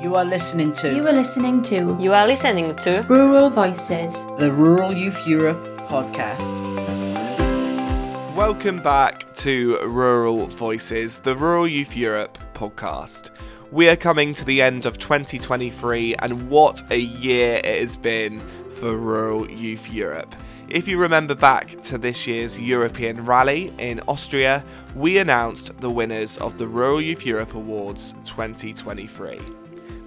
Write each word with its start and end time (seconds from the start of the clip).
You 0.00 0.16
are 0.16 0.24
listening 0.24 0.72
to 0.74 0.94
You 0.94 1.06
are 1.06 1.12
listening 1.12 1.62
to 1.64 1.94
You 2.00 2.14
are 2.14 2.26
listening 2.26 2.74
to 2.76 3.04
Rural 3.06 3.50
Voices. 3.50 4.24
the 4.38 4.50
Rural 4.50 4.94
Youth 4.94 5.26
Europe 5.26 5.62
podcast. 5.86 6.58
Welcome 8.34 8.80
back 8.80 9.34
to 9.34 9.78
Rural 9.84 10.46
Voices, 10.46 11.18
the 11.18 11.36
Rural 11.36 11.68
Youth 11.68 11.94
Europe 11.94 12.38
podcast. 12.54 13.28
We 13.70 13.90
are 13.90 13.96
coming 13.96 14.32
to 14.34 14.44
the 14.44 14.62
end 14.62 14.86
of 14.86 14.96
2023, 14.96 16.14
and 16.14 16.48
what 16.48 16.82
a 16.90 16.98
year 16.98 17.60
it 17.62 17.80
has 17.80 17.98
been 17.98 18.40
for 18.76 18.96
Rural 18.96 19.50
Youth 19.50 19.92
Europe. 19.92 20.34
If 20.70 20.88
you 20.88 20.98
remember 20.98 21.34
back 21.34 21.82
to 21.82 21.98
this 21.98 22.26
year's 22.26 22.58
European 22.58 23.26
Rally 23.26 23.74
in 23.76 24.00
Austria, 24.08 24.64
we 24.94 25.18
announced 25.18 25.78
the 25.80 25.90
winners 25.90 26.38
of 26.38 26.56
the 26.56 26.66
Rural 26.66 27.02
Youth 27.02 27.26
Europe 27.26 27.54
Awards 27.54 28.14
2023. 28.24 29.38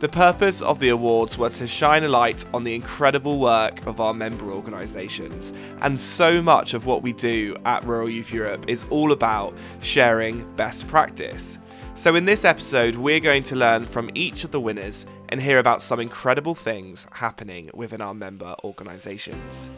The 0.04 0.10
purpose 0.10 0.62
of 0.62 0.82
the 0.82 0.90
awards 0.90 1.38
was 1.38 1.60
to 1.60 1.66
shine 1.66 2.04
a 2.04 2.10
light 2.10 2.44
on 2.54 2.66
the 2.66 2.76
incredible 2.76 3.40
work 3.40 3.88
of 3.88 4.02
our 4.02 4.14
member 4.14 4.52
organisations, 4.52 5.54
and 5.80 5.98
so 5.98 6.42
much 6.42 6.74
of 6.74 6.86
what 6.86 7.02
we 7.02 7.14
do 7.14 7.56
at 7.64 7.86
Rural 7.86 8.10
Youth 8.10 8.34
Europe 8.34 8.66
is 8.68 8.84
all 8.90 9.14
about 9.14 9.56
sharing 9.80 10.44
best 10.58 10.90
practice. 10.90 11.58
So, 11.96 12.16
in 12.16 12.26
this 12.26 12.44
episode, 12.44 12.98
we're 12.98 13.22
going 13.22 13.44
to 13.44 13.56
learn 13.56 13.86
from 13.86 14.10
each 14.14 14.44
of 14.44 14.52
the 14.52 14.60
winners 14.60 15.06
and 15.30 15.42
hear 15.42 15.60
about 15.60 15.82
some 15.82 16.02
incredible 16.02 16.54
things 16.54 17.08
happening 17.14 17.70
within 17.74 18.02
our 18.02 18.14
member 18.14 18.58
organisations. 18.66 19.70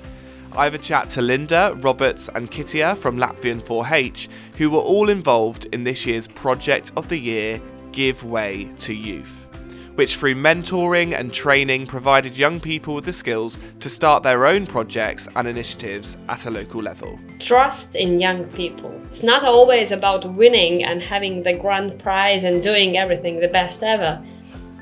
I 0.54 0.64
have 0.64 0.74
a 0.74 0.80
chat 0.80 1.08
to 1.10 1.22
Linda, 1.22 1.78
Roberts, 1.82 2.30
and 2.34 2.50
Kitija 2.50 2.98
from 2.98 3.20
Latvian 3.20 3.62
4H, 3.62 4.28
who 4.58 4.72
were 4.72 4.80
all 4.80 5.12
involved 5.12 5.68
in 5.72 5.84
this 5.84 6.08
year's 6.08 6.28
Project 6.28 6.94
of 6.98 7.10
the 7.10 7.20
Year 7.20 7.62
Give 7.92 8.24
Way 8.24 8.72
to 8.80 8.92
Youth 8.92 9.45
which 9.96 10.18
through 10.18 10.36
mentoring 10.36 11.18
and 11.18 11.34
training 11.34 11.88
provided 11.88 12.38
young 12.38 12.60
people 12.60 12.96
with 12.96 13.06
the 13.06 13.14
skills 13.14 13.58
to 13.80 13.90
start 13.90 14.24
their 14.24 14.46
own 14.46 14.66
projects 14.66 15.28
and 15.36 15.48
initiatives 15.48 16.18
at 16.30 16.46
a 16.46 16.52
local 16.52 16.82
level. 16.82 17.20
trust 17.40 17.96
in 17.96 18.20
young 18.20 18.46
people. 18.50 18.92
It's 19.10 19.24
not 19.24 19.44
always 19.44 19.92
about 19.92 20.34
winning 20.36 20.84
and 20.84 21.02
having 21.02 21.44
the 21.44 21.54
grand 21.54 22.00
prize 22.00 22.44
and 22.44 22.62
doing 22.62 22.98
everything 22.98 23.40
the 23.40 23.48
best 23.48 23.84
ever. 23.84 24.24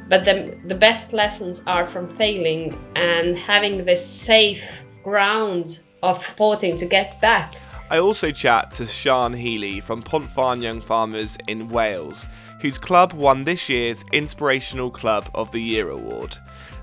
But 0.09 0.25
the, 0.25 0.57
the 0.65 0.75
best 0.75 1.13
lessons 1.13 1.61
are 1.65 1.87
from 1.87 2.15
failing 2.17 2.77
and 2.95 3.37
having 3.37 3.85
this 3.85 4.05
safe 4.05 4.63
ground 5.03 5.79
of 6.01 6.25
supporting 6.25 6.75
to 6.77 6.85
get 6.85 7.19
back. 7.21 7.53
I 7.89 7.99
also 7.99 8.31
chat 8.31 8.73
to 8.73 8.87
Sian 8.87 9.33
Healey 9.33 9.79
from 9.79 10.01
Pontfaen 10.01 10.63
Young 10.63 10.81
Farmers 10.81 11.37
in 11.47 11.69
Wales, 11.69 12.25
whose 12.63 12.77
club 12.77 13.11
won 13.11 13.43
this 13.43 13.67
year's 13.67 14.05
Inspirational 14.13 14.89
Club 14.89 15.29
of 15.35 15.51
the 15.51 15.59
Year 15.59 15.89
award. 15.89 16.37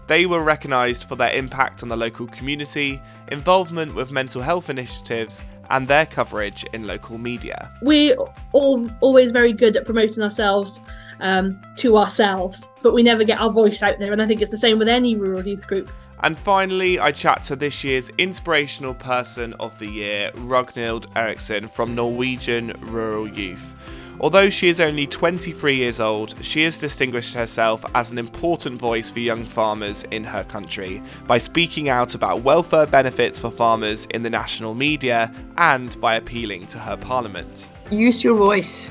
They 0.08 0.26
were 0.26 0.42
recognised 0.42 1.04
for 1.04 1.16
their 1.16 1.32
impact 1.32 1.82
on 1.82 1.88
the 1.88 1.96
local 1.96 2.26
community, 2.26 3.00
involvement 3.28 3.94
with 3.94 4.10
mental 4.10 4.42
health 4.42 4.68
initiatives, 4.68 5.42
and 5.70 5.88
their 5.88 6.04
coverage 6.04 6.64
in 6.74 6.86
local 6.86 7.16
media. 7.16 7.72
we're 7.80 8.14
all 8.52 8.90
always 9.00 9.30
very 9.30 9.54
good 9.54 9.74
at 9.74 9.86
promoting 9.86 10.22
ourselves 10.22 10.82
um, 11.20 11.58
to 11.76 11.96
ourselves, 11.96 12.68
but 12.82 12.92
we 12.92 13.02
never 13.02 13.24
get 13.24 13.40
our 13.40 13.50
voice 13.50 13.82
out 13.82 13.98
there. 13.98 14.12
And 14.12 14.20
I 14.20 14.26
think 14.26 14.42
it's 14.42 14.50
the 14.50 14.58
same 14.58 14.78
with 14.78 14.88
any 14.88 15.16
rural 15.16 15.46
youth 15.48 15.66
group. 15.66 15.90
And 16.22 16.38
finally, 16.38 16.98
I 16.98 17.10
chat 17.10 17.42
to 17.44 17.56
this 17.56 17.82
year's 17.82 18.10
Inspirational 18.18 18.92
Person 18.92 19.54
of 19.54 19.78
the 19.78 19.86
Year, 19.86 20.30
Ragnhild 20.34 21.06
Eriksen 21.16 21.68
from 21.68 21.94
Norwegian 21.94 22.74
Rural 22.82 23.26
Youth. 23.26 23.74
Although 24.22 24.50
she 24.50 24.68
is 24.68 24.80
only 24.80 25.06
23 25.06 25.76
years 25.76 25.98
old, 25.98 26.34
she 26.44 26.62
has 26.64 26.78
distinguished 26.78 27.32
herself 27.32 27.82
as 27.94 28.12
an 28.12 28.18
important 28.18 28.78
voice 28.78 29.10
for 29.10 29.18
young 29.18 29.46
farmers 29.46 30.04
in 30.10 30.24
her 30.24 30.44
country 30.44 31.02
by 31.26 31.38
speaking 31.38 31.88
out 31.88 32.14
about 32.14 32.42
welfare 32.42 32.84
benefits 32.84 33.40
for 33.40 33.50
farmers 33.50 34.06
in 34.10 34.22
the 34.22 34.28
national 34.28 34.74
media 34.74 35.32
and 35.56 35.98
by 36.02 36.16
appealing 36.16 36.66
to 36.66 36.78
her 36.78 36.98
parliament. 36.98 37.70
use 37.90 38.22
your 38.22 38.36
voice. 38.36 38.90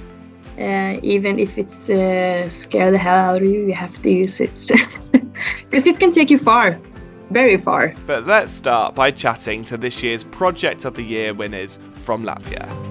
Uh, 0.57 0.99
even 1.03 1.37
if 1.39 1.57
it's 1.57 1.89
uh, 1.89 2.49
scare 2.49 2.91
the 2.91 2.97
hell 2.97 3.15
out 3.15 3.37
of 3.37 3.43
you, 3.43 3.67
you 3.67 3.73
have 3.73 4.01
to 4.01 4.09
use 4.09 4.41
it. 4.41 4.71
Because 5.69 5.87
it 5.87 5.99
can 5.99 6.11
take 6.11 6.29
you 6.29 6.37
far, 6.37 6.81
very 7.29 7.57
far. 7.57 7.93
But 8.05 8.25
let's 8.27 8.51
start 8.51 8.93
by 8.95 9.11
chatting 9.11 9.63
to 9.65 9.77
this 9.77 10.03
year's 10.03 10.23
Project 10.23 10.83
of 10.83 10.95
the 10.95 11.03
Year 11.03 11.33
winners 11.33 11.79
from 11.93 12.25
Latvia. 12.25 12.88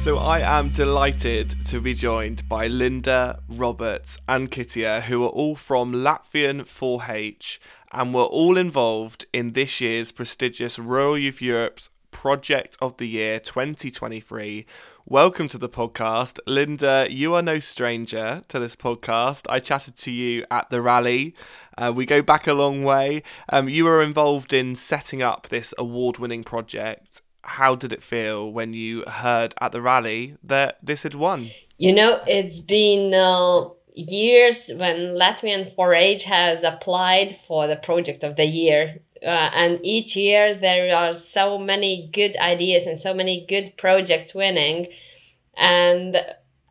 So 0.00 0.16
I 0.16 0.40
am 0.40 0.70
delighted 0.70 1.54
to 1.66 1.78
be 1.78 1.92
joined 1.92 2.48
by 2.48 2.68
Linda, 2.68 3.42
Roberts, 3.50 4.16
and 4.26 4.50
Kitija, 4.50 5.02
who 5.02 5.22
are 5.24 5.28
all 5.28 5.54
from 5.54 5.92
Latvian 5.92 6.62
4H 6.62 7.58
and 7.92 8.14
were 8.14 8.22
all 8.22 8.56
involved 8.56 9.26
in 9.34 9.52
this 9.52 9.78
year's 9.78 10.10
prestigious 10.10 10.78
Rural 10.78 11.18
Youth 11.18 11.42
Europe's 11.42 11.90
Project 12.12 12.78
of 12.80 12.96
the 12.96 13.08
Year 13.08 13.38
2023. 13.38 14.64
Welcome 15.04 15.48
to 15.48 15.58
the 15.58 15.68
podcast. 15.68 16.38
Linda, 16.46 17.06
you 17.10 17.34
are 17.34 17.42
no 17.42 17.58
stranger 17.58 18.40
to 18.48 18.58
this 18.58 18.76
podcast. 18.76 19.44
I 19.50 19.60
chatted 19.60 19.96
to 19.96 20.10
you 20.10 20.46
at 20.50 20.70
the 20.70 20.80
rally. 20.80 21.34
Uh, 21.76 21.92
we 21.94 22.06
go 22.06 22.22
back 22.22 22.46
a 22.46 22.54
long 22.54 22.84
way. 22.84 23.22
Um, 23.50 23.68
you 23.68 23.84
were 23.84 24.02
involved 24.02 24.54
in 24.54 24.76
setting 24.76 25.20
up 25.20 25.48
this 25.50 25.74
award 25.76 26.16
winning 26.16 26.42
project. 26.42 27.20
How 27.42 27.74
did 27.74 27.92
it 27.92 28.02
feel 28.02 28.50
when 28.50 28.72
you 28.72 29.04
heard 29.06 29.54
at 29.60 29.72
the 29.72 29.80
rally 29.80 30.36
that 30.42 30.78
this 30.82 31.02
had 31.02 31.14
won? 31.14 31.50
You 31.78 31.94
know, 31.94 32.20
it's 32.26 32.58
been 32.58 33.14
uh, 33.14 33.70
years 33.94 34.70
when 34.76 35.14
Latvian 35.14 35.74
4-H 35.74 36.24
has 36.24 36.62
applied 36.62 37.38
for 37.46 37.66
the 37.66 37.76
project 37.76 38.22
of 38.22 38.36
the 38.36 38.44
year. 38.44 39.00
Uh, 39.22 39.28
and 39.28 39.78
each 39.84 40.16
year 40.16 40.54
there 40.54 40.94
are 40.94 41.14
so 41.14 41.58
many 41.58 42.10
good 42.12 42.36
ideas 42.36 42.86
and 42.86 42.98
so 42.98 43.12
many 43.12 43.46
good 43.48 43.76
projects 43.76 44.34
winning. 44.34 44.88
And 45.56 46.16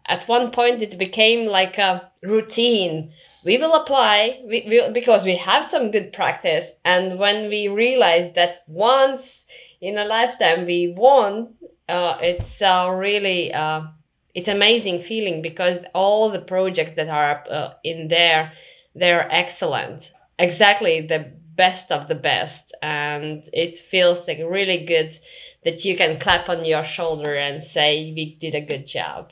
at 0.06 0.28
one 0.28 0.51
point 0.51 0.81
it 0.81 0.97
became 0.97 1.47
like 1.47 1.78
a 1.78 2.12
routine. 2.24 3.13
We 3.46 3.57
will 3.57 3.75
apply 3.75 4.41
we, 4.46 4.66
we, 4.68 4.91
because 4.91 5.24
we 5.24 5.38
have 5.38 5.66
some 5.66 5.91
good 5.91 6.12
practice. 6.12 6.74
And 6.84 7.19
when 7.19 7.50
we 7.50 7.68
realize 7.68 8.34
that 8.34 8.63
once 8.68 9.46
in 9.81 9.97
a 9.97 10.06
lifetime 10.06 10.66
we 10.66 10.94
won, 10.95 11.53
uh, 11.88 12.17
it's 12.22 12.62
uh, 12.62 12.90
really 12.94 13.53
uh, 13.53 13.81
it's 14.35 14.47
amazing 14.47 15.01
feeling 15.01 15.41
because 15.41 15.79
all 15.94 16.29
the 16.29 16.40
projects 16.40 16.95
that 16.95 17.09
are 17.09 17.44
uh, 17.50 17.73
in 17.84 18.07
there 18.07 18.53
they're 18.95 19.31
excellent 19.31 20.12
exactly 20.38 21.01
the 21.01 21.31
best 21.56 21.91
of 21.91 22.07
the 22.07 22.16
best 22.16 22.75
and 22.81 23.44
it 23.51 23.78
feels 23.78 24.28
like 24.28 24.39
really 24.47 24.85
good 24.85 25.12
that 25.66 25.84
you 25.84 25.97
can 25.97 26.19
clap 26.19 26.47
on 26.47 26.63
your 26.63 26.85
shoulder 26.85 27.35
and 27.35 27.63
say 27.63 28.13
we 28.16 28.35
did 28.39 28.56
a 28.56 28.62
good 28.62 28.85
job 28.85 29.31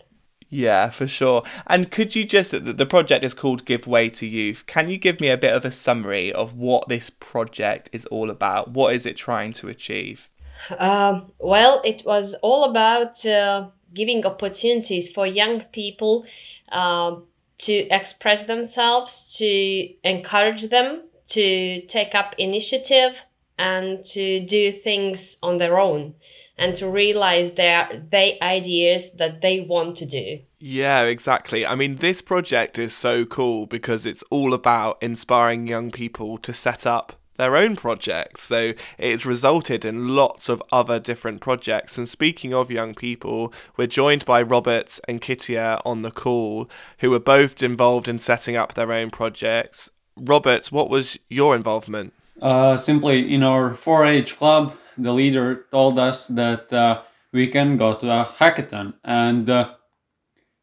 Yeah, 0.49 0.89
for 0.89 1.07
sure. 1.07 1.43
And 1.67 1.91
could 1.91 2.15
you 2.15 2.23
just, 2.25 2.51
the 2.51 2.59
the 2.59 2.85
project 2.85 3.23
is 3.25 3.33
called 3.33 3.65
Give 3.65 3.85
Way 3.85 4.09
to 4.11 4.25
Youth. 4.25 4.63
Can 4.65 4.87
you 4.87 4.97
give 4.97 5.19
me 5.19 5.29
a 5.29 5.37
bit 5.45 5.53
of 5.53 5.65
a 5.65 5.71
summary 5.71 6.31
of 6.31 6.53
what 6.53 6.87
this 6.87 7.09
project 7.09 7.89
is 7.91 8.05
all 8.05 8.29
about? 8.29 8.71
What 8.71 8.95
is 8.95 9.05
it 9.05 9.17
trying 9.17 9.51
to 9.59 9.67
achieve? 9.67 10.29
Um, 10.77 11.31
well, 11.39 11.81
it 11.85 12.05
was 12.05 12.35
all 12.41 12.63
about 12.65 13.25
uh, 13.25 13.67
giving 13.93 14.25
opportunities 14.25 15.11
for 15.11 15.25
young 15.25 15.61
people 15.71 16.25
um 16.71 17.23
to 17.59 17.73
express 17.89 18.45
themselves, 18.45 19.33
to 19.37 19.89
encourage 20.03 20.69
them 20.69 21.01
to 21.29 21.81
take 21.87 22.15
up 22.15 22.35
initiative 22.37 23.13
and 23.57 24.05
to 24.05 24.39
do 24.45 24.71
things 24.71 25.37
on 25.41 25.57
their 25.57 25.79
own 25.79 26.13
and 26.57 26.75
to 26.77 26.89
realize 26.89 27.53
their 27.53 28.03
they 28.09 28.37
ideas 28.41 29.13
that 29.13 29.41
they 29.41 29.59
want 29.59 29.95
to 29.97 30.05
do. 30.05 30.39
Yeah, 30.59 31.03
exactly. 31.03 31.65
I 31.65 31.75
mean, 31.75 31.97
this 31.97 32.21
project 32.21 32.79
is 32.79 32.93
so 32.93 33.25
cool 33.25 33.67
because 33.67 34.05
it's 34.05 34.23
all 34.31 34.53
about 34.53 34.97
inspiring 35.01 35.67
young 35.67 35.91
people 35.91 36.37
to 36.39 36.53
set 36.53 36.85
up 36.85 37.13
their 37.37 37.55
own 37.55 37.75
projects. 37.75 38.43
So 38.43 38.73
it's 38.97 39.25
resulted 39.25 39.85
in 39.85 40.15
lots 40.15 40.49
of 40.49 40.61
other 40.71 40.99
different 40.99 41.41
projects. 41.41 41.97
And 41.97 42.09
speaking 42.09 42.53
of 42.53 42.69
young 42.69 42.93
people, 42.93 43.53
we're 43.77 43.87
joined 43.87 44.25
by 44.25 44.41
Robert 44.41 44.99
and 45.07 45.21
Kitija 45.21 45.81
on 45.85 46.01
the 46.01 46.11
call, 46.11 46.69
who 46.99 47.11
were 47.11 47.19
both 47.19 47.63
involved 47.63 48.07
in 48.07 48.19
setting 48.19 48.55
up 48.55 48.73
their 48.73 48.91
own 48.91 49.09
projects. 49.09 49.89
Robert, 50.17 50.67
what 50.67 50.89
was 50.89 51.17
your 51.29 51.55
involvement? 51.55 52.13
Uh, 52.41 52.77
simply 52.77 53.33
in 53.33 53.43
our 53.43 53.71
4-H 53.71 54.37
club, 54.37 54.75
the 54.97 55.13
leader 55.13 55.65
told 55.71 55.99
us 55.99 56.27
that 56.27 56.71
uh, 56.73 57.01
we 57.31 57.47
can 57.47 57.77
go 57.77 57.93
to 57.93 58.09
a 58.09 58.25
hackathon, 58.39 58.93
and 59.03 59.49
uh, 59.49 59.73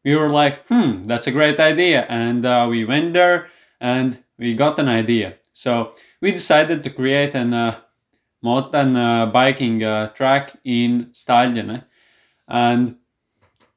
we 0.03 0.15
were 0.15 0.29
like, 0.29 0.65
"Hmm, 0.67 1.03
that's 1.03 1.27
a 1.27 1.31
great 1.31 1.59
idea." 1.59 2.05
And 2.09 2.45
uh, 2.45 2.67
we 2.69 2.85
went 2.85 3.13
there, 3.13 3.47
and 3.79 4.23
we 4.37 4.55
got 4.55 4.79
an 4.79 4.89
idea. 4.89 5.35
So 5.53 5.93
we 6.25 6.31
decided 6.31 6.81
to 6.81 6.89
create 6.89 7.35
an 7.35 7.53
uh, 7.53 7.75
mountain 8.41 8.95
uh, 8.95 9.27
biking 9.27 9.83
uh, 9.83 10.07
track 10.07 10.57
in 10.63 11.11
Stāļģene, 11.13 11.83
and 12.47 12.95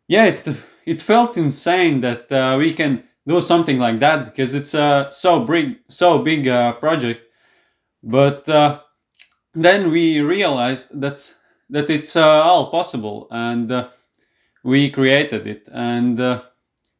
yeah, 0.08 0.24
it 0.24 0.48
it 0.86 1.02
felt 1.02 1.36
insane 1.36 2.00
that 2.00 2.32
uh, 2.32 2.56
we 2.58 2.72
can 2.72 3.04
do 3.26 3.42
something 3.42 3.78
like 3.78 4.00
that 4.00 4.24
because 4.24 4.54
it's 4.54 4.72
a 4.72 5.08
so 5.10 5.40
big 5.44 5.76
so 5.88 6.20
big 6.20 6.48
uh, 6.48 6.72
project. 6.80 7.20
But 8.02 8.48
uh, 8.48 8.80
then 9.52 9.90
we 9.90 10.20
realized 10.20 10.98
that 11.02 11.34
that 11.68 11.90
it's 11.90 12.16
uh, 12.16 12.42
all 12.48 12.70
possible 12.70 13.28
and 13.30 13.70
uh, 13.70 13.88
we 14.64 14.88
created 14.88 15.46
it. 15.46 15.68
And 15.70 16.18
uh, 16.18 16.44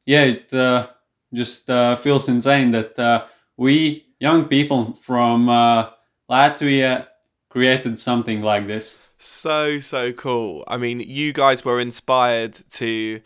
yeah 0.04 0.24
it 0.24 0.52
uh, 0.52 0.88
just 1.32 1.70
uh, 1.70 1.96
feels 1.96 2.28
insane 2.28 2.72
that 2.72 2.98
uh, 2.98 3.24
we 3.56 4.07
young 4.20 4.46
people 4.46 4.94
from 4.94 5.48
uh, 5.48 5.90
latvia 6.30 7.06
created 7.50 7.98
something 7.98 8.42
like 8.42 8.66
this 8.66 8.98
So, 9.18 9.80
so 9.80 10.12
cool. 10.12 10.64
I 10.68 10.76
mean, 10.76 11.00
you 11.00 11.32
guys 11.32 11.64
were 11.64 11.80
inspired 11.80 12.62
to 12.72 13.20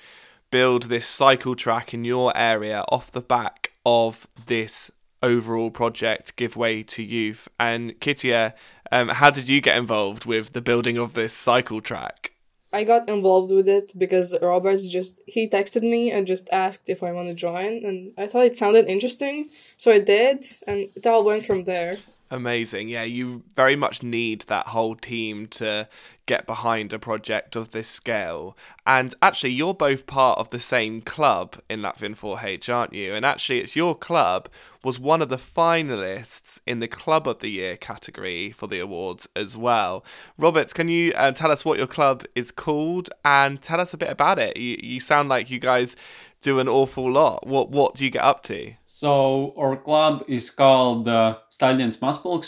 build 0.50 0.84
this 0.84 1.06
cycle 1.06 1.54
track 1.54 1.92
in 1.92 2.04
your 2.04 2.34
area 2.36 2.84
off 2.88 3.12
the 3.12 3.20
back 3.20 3.72
of 3.84 4.26
this 4.46 4.90
overall 5.22 5.70
project, 5.70 6.36
Give 6.36 6.56
Way 6.56 6.82
to 6.84 7.02
Youth. 7.02 7.48
And 7.60 7.98
Kitija, 8.00 8.54
um, 8.90 9.08
how 9.08 9.30
did 9.30 9.48
you 9.48 9.60
get 9.60 9.76
involved 9.76 10.24
with 10.24 10.52
the 10.52 10.60
building 10.60 10.98
of 10.98 11.14
this 11.14 11.32
cycle 11.32 11.80
track? 11.80 12.31
I 12.72 12.84
got 12.84 13.08
involved 13.08 13.50
with 13.52 13.68
it 13.68 13.96
because 13.98 14.34
Roberts 14.40 14.88
just 14.88 15.20
he 15.26 15.48
texted 15.48 15.82
me 15.82 16.10
and 16.10 16.26
just 16.26 16.48
asked 16.50 16.88
if 16.88 17.02
I 17.02 17.12
want 17.12 17.28
to 17.28 17.34
join, 17.34 17.84
and 17.84 18.12
I 18.16 18.26
thought 18.26 18.46
it 18.46 18.56
sounded 18.56 18.86
interesting, 18.86 19.48
so 19.76 19.92
I 19.92 19.98
did, 19.98 20.44
and 20.66 20.88
it 20.96 21.06
all 21.06 21.24
went 21.24 21.44
from 21.44 21.64
there. 21.64 21.98
Amazing. 22.30 22.88
Yeah, 22.88 23.02
you 23.02 23.42
very 23.54 23.76
much 23.76 24.02
need 24.02 24.42
that 24.48 24.68
whole 24.68 24.94
team 24.94 25.48
to 25.48 25.86
get 26.32 26.46
behind 26.46 26.94
a 26.94 26.98
project 26.98 27.56
of 27.56 27.72
this 27.72 27.88
scale. 27.88 28.56
And 28.86 29.14
actually, 29.20 29.50
you're 29.50 29.74
both 29.74 30.06
part 30.06 30.38
of 30.38 30.48
the 30.48 30.58
same 30.58 31.02
club 31.02 31.56
in 31.68 31.82
Latvian 31.82 32.16
4H, 32.16 32.72
aren't 32.72 32.94
you? 32.94 33.12
And 33.12 33.26
actually, 33.26 33.60
it's 33.60 33.76
your 33.76 33.94
club 33.94 34.48
was 34.82 34.98
one 34.98 35.20
of 35.20 35.28
the 35.28 35.36
finalists 35.36 36.58
in 36.66 36.80
the 36.80 36.88
Club 36.88 37.28
of 37.28 37.40
the 37.40 37.50
Year 37.50 37.76
category 37.76 38.50
for 38.50 38.66
the 38.66 38.80
awards 38.80 39.28
as 39.36 39.58
well. 39.58 40.02
Roberts, 40.38 40.72
can 40.72 40.88
you 40.88 41.12
uh, 41.16 41.32
tell 41.32 41.50
us 41.50 41.66
what 41.66 41.76
your 41.76 41.86
club 41.86 42.24
is 42.34 42.50
called 42.50 43.10
and 43.26 43.60
tell 43.60 43.78
us 43.78 43.92
a 43.92 43.98
bit 43.98 44.10
about 44.10 44.38
it? 44.38 44.56
You, 44.56 44.78
you 44.82 45.00
sound 45.00 45.28
like 45.28 45.50
you 45.50 45.58
guys 45.58 45.96
do 46.40 46.58
an 46.60 46.68
awful 46.68 47.12
lot. 47.12 47.46
What 47.46 47.70
what 47.70 47.94
do 47.94 48.04
you 48.06 48.10
get 48.10 48.24
up 48.24 48.42
to? 48.44 48.72
So 48.86 49.54
our 49.56 49.76
club 49.76 50.24
is 50.26 50.50
called 50.50 51.06
uh, 51.08 51.38
Stallions. 51.50 51.98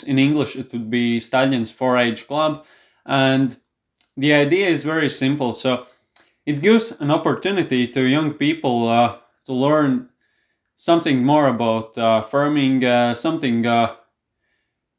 In 0.07 0.17
English, 0.17 0.55
it 0.55 0.71
would 0.73 0.89
be 0.89 1.19
Stallions 1.19 1.71
4-H 1.71 2.27
Club, 2.27 2.65
and 3.05 3.57
the 4.17 4.33
idea 4.33 4.67
is 4.67 4.83
very 4.83 5.09
simple. 5.09 5.53
So 5.53 5.85
it 6.45 6.61
gives 6.61 6.91
an 6.99 7.11
opportunity 7.11 7.87
to 7.87 8.01
young 8.03 8.33
people 8.33 8.87
uh, 8.87 9.17
to 9.45 9.53
learn 9.53 10.09
something 10.75 11.23
more 11.23 11.47
about 11.47 11.97
uh, 11.97 12.21
farming, 12.21 12.83
uh, 12.85 13.13
something 13.13 13.65
uh, 13.65 13.95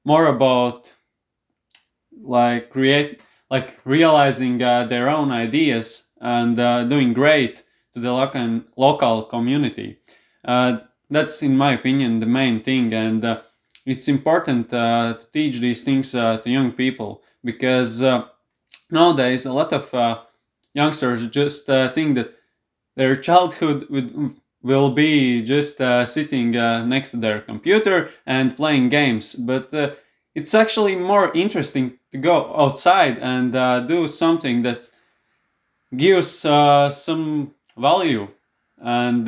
more 0.04 0.26
about 0.26 0.92
like 2.22 2.70
create 2.70 3.20
like 3.50 3.78
realizing 3.84 4.62
uh, 4.62 4.84
their 4.84 5.08
own 5.08 5.30
ideas 5.30 6.08
and 6.20 6.58
uh, 6.58 6.82
doing 6.84 7.12
great 7.12 7.62
to 7.92 8.00
the 8.00 8.12
local 8.12 8.62
local 8.76 9.22
community. 9.22 9.98
That's, 11.08 11.40
in 11.40 11.56
my 11.56 11.72
opinion, 11.72 12.18
the 12.18 12.26
main 12.26 12.64
thing, 12.64 12.92
and 12.92 13.38
it's 13.84 14.08
important 14.08 14.70
to 14.70 15.20
teach 15.32 15.60
these 15.60 15.84
things 15.84 16.10
to 16.10 16.42
young 16.44 16.72
people 16.72 17.22
because 17.44 18.02
nowadays 18.91 19.44
a 19.47 19.53
lot 19.53 19.73
of 19.73 19.93
uh, 19.94 20.21
youngsters 20.75 21.27
just 21.27 21.69
uh, 21.69 21.91
think 21.93 22.15
that 22.17 22.35
their 22.94 23.17
childhood 23.17 23.87
would, 23.91 24.35
will 24.62 24.91
be 24.91 25.43
just 25.43 25.81
uh, 25.81 26.05
sitting 26.06 26.56
uh, 26.56 26.85
next 26.85 27.11
to 27.11 27.17
their 27.17 27.41
computer 27.41 28.11
and 28.27 28.56
playing 28.56 28.88
games, 28.88 29.35
but 29.35 29.73
uh, 29.75 29.91
it's 30.35 30.55
actually 30.55 30.97
more 30.97 31.33
interesting 31.35 31.99
to 32.12 32.19
go 32.19 32.55
outside 32.56 33.19
and 33.19 33.53
do 33.88 34.06
something 34.06 34.62
that 34.62 34.91
gives 35.97 36.31
some 36.31 37.55
value 37.79 38.29
and 38.83 39.27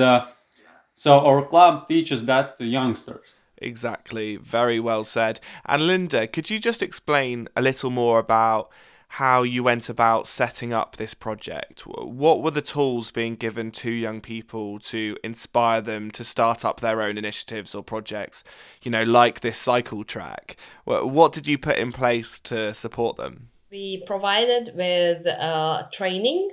so 0.94 1.20
our 1.20 1.46
club 1.46 1.86
teaches 1.88 2.26
that 2.26 2.56
to 2.58 2.64
youngsters 2.64 3.34
Exactly. 3.60 4.36
Very 4.36 4.80
well 4.80 5.04
said. 5.04 5.40
And 5.66 5.86
Linda, 5.86 6.26
could 6.26 6.50
you 6.50 6.58
just 6.58 6.82
explain 6.82 7.48
a 7.56 7.62
little 7.62 7.90
more 7.90 8.18
about 8.18 8.70
how 9.12 9.42
you 9.42 9.62
went 9.62 9.88
about 9.88 10.26
setting 10.26 10.72
up 10.72 10.96
this 10.96 11.14
project? 11.14 11.86
What 11.86 12.42
were 12.42 12.50
the 12.50 12.62
tools 12.62 13.10
being 13.10 13.36
given 13.36 13.70
to 13.72 13.90
young 13.90 14.20
people 14.20 14.78
to 14.80 15.16
inspire 15.24 15.80
them 15.80 16.10
to 16.12 16.22
start 16.22 16.64
up 16.64 16.80
their 16.80 17.00
own 17.00 17.16
initiatives 17.16 17.74
or 17.74 17.82
projects, 17.82 18.44
you 18.82 18.90
know, 18.90 19.02
like 19.02 19.40
this 19.40 19.58
cycle 19.58 20.04
track? 20.04 20.56
What 20.84 21.32
did 21.32 21.46
you 21.46 21.56
put 21.58 21.78
in 21.78 21.92
place 21.92 22.38
to 22.40 22.74
support 22.74 23.16
them? 23.16 23.48
We 23.70 24.04
provided 24.06 24.72
with 24.74 25.26
uh, 25.26 25.84
training. 25.92 26.50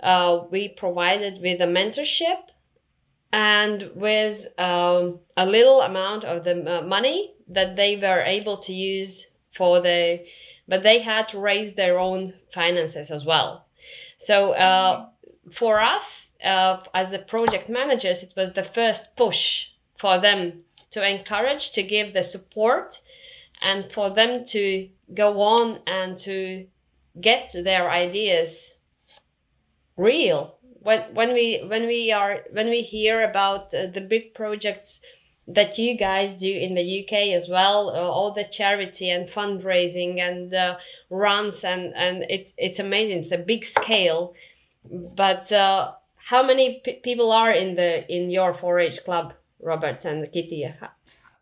Uh, 0.00 0.40
we 0.50 0.68
provided 0.68 1.40
with 1.42 1.60
a 1.60 1.66
mentorship 1.66 2.38
and 3.32 3.90
with 3.94 4.46
um, 4.58 5.18
a 5.36 5.46
little 5.46 5.80
amount 5.82 6.24
of 6.24 6.44
the 6.44 6.78
uh, 6.78 6.82
money 6.82 7.34
that 7.48 7.76
they 7.76 7.96
were 7.96 8.22
able 8.22 8.56
to 8.58 8.72
use 8.72 9.26
for 9.56 9.80
the 9.80 10.24
but 10.68 10.82
they 10.82 11.00
had 11.00 11.28
to 11.28 11.38
raise 11.38 11.74
their 11.74 11.98
own 11.98 12.34
finances 12.54 13.10
as 13.10 13.24
well. 13.24 13.66
So 14.18 14.52
uh, 14.52 15.06
for 15.54 15.80
us 15.80 16.30
uh, 16.44 16.78
as 16.94 17.10
the 17.10 17.18
project 17.18 17.68
managers 17.68 18.22
it 18.22 18.32
was 18.36 18.52
the 18.52 18.64
first 18.64 19.16
push 19.16 19.68
for 19.98 20.18
them 20.18 20.64
to 20.90 21.06
encourage 21.06 21.72
to 21.72 21.82
give 21.82 22.12
the 22.12 22.22
support 22.22 23.00
and 23.62 23.90
for 23.92 24.10
them 24.10 24.44
to 24.46 24.88
go 25.14 25.40
on 25.40 25.80
and 25.86 26.18
to 26.18 26.66
get 27.20 27.50
their 27.54 27.90
ideas 27.90 28.74
real. 29.96 30.58
When 30.80 31.02
when 31.14 31.32
we 31.32 31.64
when 31.66 31.86
we 31.86 32.12
are 32.12 32.40
when 32.52 32.68
we 32.68 32.82
hear 32.82 33.28
about 33.28 33.74
uh, 33.74 33.86
the 33.86 34.00
big 34.00 34.34
projects 34.34 35.00
that 35.48 35.78
you 35.78 35.96
guys 35.96 36.34
do 36.34 36.50
in 36.50 36.74
the 36.74 37.04
UK 37.04 37.34
as 37.34 37.48
well, 37.48 37.90
uh, 37.90 37.92
all 37.92 38.32
the 38.32 38.44
charity 38.44 39.10
and 39.10 39.28
fundraising 39.28 40.18
and 40.18 40.52
uh, 40.52 40.76
runs 41.10 41.64
and 41.64 41.94
and 41.94 42.24
it's 42.28 42.52
it's 42.56 42.78
amazing. 42.78 43.18
It's 43.18 43.32
a 43.32 43.38
big 43.38 43.64
scale, 43.64 44.34
but 44.90 45.50
uh, 45.52 45.92
how 46.16 46.42
many 46.42 46.80
p- 46.84 47.00
people 47.02 47.30
are 47.30 47.52
in 47.52 47.76
the 47.76 48.10
in 48.12 48.30
your 48.30 48.54
4-H 48.54 49.04
club, 49.04 49.34
Robert 49.60 50.04
and 50.04 50.30
Kitty? 50.32 50.72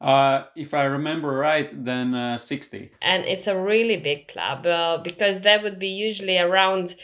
uh, 0.04 0.44
if 0.54 0.74
i 0.74 0.84
remember 0.84 1.28
right 1.28 1.72
then 1.84 2.14
uh, 2.14 2.36
60 2.36 2.90
and 3.00 3.24
it's 3.24 3.46
a 3.46 3.58
really 3.58 3.96
big 3.96 4.28
club 4.28 4.66
uh, 4.66 4.98
because 4.98 5.40
there 5.40 5.62
would 5.62 5.78
be 5.78 5.88
usually 5.88 6.38
around 6.38 6.94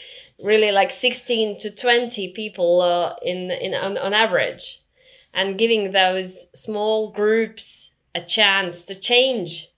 really 0.43 0.71
like 0.71 0.91
16 0.91 1.59
to 1.59 1.71
20 1.71 2.29
people 2.33 2.81
uh, 2.81 3.15
in 3.23 3.49
in 3.49 3.73
on, 3.73 3.97
on 3.97 4.13
average 4.13 4.81
and 5.33 5.57
giving 5.57 5.91
those 5.91 6.47
small 6.53 7.11
groups 7.11 7.91
a 8.13 8.21
chance 8.21 8.83
to 8.85 8.95
change 8.95 9.69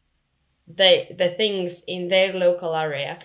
the 0.67 1.07
the 1.17 1.29
things 1.29 1.83
in 1.87 2.07
their 2.07 2.33
local 2.33 2.75
area. 2.75 3.19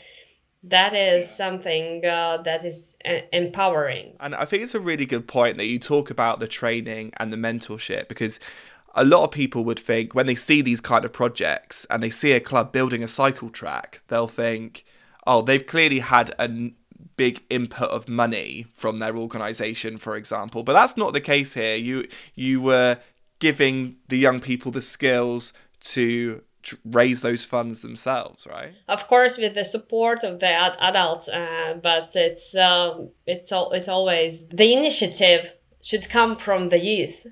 That 0.64 0.94
is 0.94 1.30
something 1.30 2.04
uh, 2.04 2.42
that 2.44 2.64
is 2.66 2.96
uh, 3.04 3.20
empowering. 3.32 4.16
And 4.18 4.34
I 4.34 4.44
think 4.44 4.64
it's 4.64 4.74
a 4.74 4.80
really 4.80 5.06
good 5.06 5.28
point 5.28 5.56
that 5.56 5.66
you 5.66 5.78
talk 5.78 6.10
about 6.10 6.40
the 6.40 6.48
training 6.48 7.12
and 7.16 7.32
the 7.32 7.36
mentorship 7.36 8.08
because 8.08 8.40
a 8.94 9.04
lot 9.04 9.22
of 9.22 9.30
people 9.30 9.64
would 9.64 9.78
think 9.78 10.14
when 10.14 10.26
they 10.26 10.34
see 10.34 10.60
these 10.60 10.80
kind 10.80 11.04
of 11.04 11.12
projects 11.12 11.86
and 11.88 12.02
they 12.02 12.10
see 12.10 12.32
a 12.32 12.40
club 12.40 12.72
building 12.72 13.04
a 13.04 13.08
cycle 13.08 13.50
track, 13.50 14.02
they'll 14.08 14.26
think, 14.26 14.84
oh, 15.26 15.42
they've 15.42 15.64
clearly 15.64 16.00
had 16.00 16.34
a 16.40 16.72
big 17.16 17.42
input 17.50 17.90
of 17.90 18.08
money 18.08 18.66
from 18.74 18.98
their 18.98 19.16
organization, 19.16 19.98
for 19.98 20.16
example. 20.16 20.62
But 20.62 20.74
that's 20.74 20.96
not 20.96 21.12
the 21.12 21.20
case 21.20 21.54
here. 21.54 21.76
You 21.76 22.08
you 22.34 22.60
were 22.60 22.98
giving 23.38 23.96
the 24.08 24.18
young 24.18 24.40
people 24.40 24.72
the 24.72 24.82
skills 24.82 25.52
to 25.80 26.42
raise 26.84 27.20
those 27.20 27.44
funds 27.44 27.82
themselves, 27.82 28.46
right? 28.46 28.74
of 28.88 29.06
course 29.06 29.36
with 29.38 29.54
the 29.54 29.64
support 29.64 30.24
of 30.24 30.40
the 30.40 30.48
ad- 30.48 30.76
adults 30.80 31.28
uh, 31.28 31.74
but 31.82 32.10
it's 32.14 32.54
um, 32.56 33.08
it's 33.26 33.52
all 33.52 33.70
it's 33.72 33.88
always 33.88 34.48
the 34.48 34.74
initiative 34.74 35.52
should 35.80 36.08
come 36.10 36.36
from 36.36 36.68
the 36.68 36.78
youth 36.78 37.26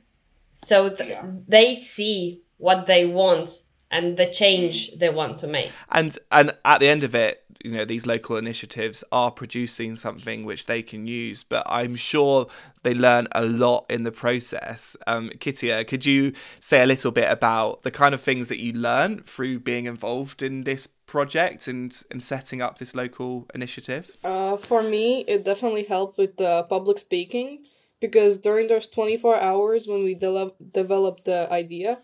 so 0.64 0.88
th- 0.88 1.18
they 1.49 1.75
see 1.75 2.40
what 2.58 2.87
they 2.87 3.04
want 3.04 3.50
and 3.90 4.16
the 4.16 4.26
change 4.26 4.92
they 4.96 5.11
want 5.11 5.38
to 5.38 5.46
make 5.46 5.70
and 5.90 6.18
and 6.30 6.54
at 6.64 6.78
the 6.78 6.88
end 6.88 7.04
of 7.04 7.14
it 7.14 7.44
you 7.64 7.70
know 7.70 7.84
these 7.84 8.06
local 8.06 8.36
initiatives 8.36 9.02
are 9.12 9.30
producing 9.30 9.96
something 9.96 10.44
which 10.44 10.66
they 10.66 10.82
can 10.82 11.06
use 11.06 11.42
but 11.42 11.62
i'm 11.66 11.96
sure 11.96 12.46
they 12.82 12.94
learn 12.94 13.26
a 13.32 13.42
lot 13.42 13.84
in 13.88 14.02
the 14.02 14.12
process 14.12 14.96
um 15.06 15.30
could 15.40 16.06
you 16.06 16.32
say 16.60 16.82
a 16.82 16.86
little 16.86 17.10
bit 17.10 17.30
about 17.30 17.82
the 17.82 17.90
kind 17.90 18.14
of 18.14 18.20
things 18.20 18.48
that 18.48 18.58
you 18.60 18.72
learn 18.72 19.22
through 19.22 19.58
being 19.58 19.86
involved 19.86 20.42
in 20.42 20.64
this 20.64 20.86
project 21.06 21.68
and 21.68 22.02
and 22.10 22.22
setting 22.22 22.60
up 22.60 22.78
this 22.78 22.94
local 22.94 23.46
initiative 23.54 24.10
Uh, 24.25 24.56
for 24.56 24.82
me, 24.82 25.25
it 25.28 25.44
definitely 25.44 25.84
helped 25.84 26.18
with 26.18 26.40
uh, 26.40 26.62
public 26.64 26.98
speaking 26.98 27.64
because 28.00 28.38
during 28.38 28.66
those 28.68 28.86
24 28.86 29.36
hours 29.40 29.86
when 29.88 30.04
we 30.04 30.14
de- 30.14 30.52
developed 30.72 31.25
the 31.25 31.50
idea, 31.52 31.98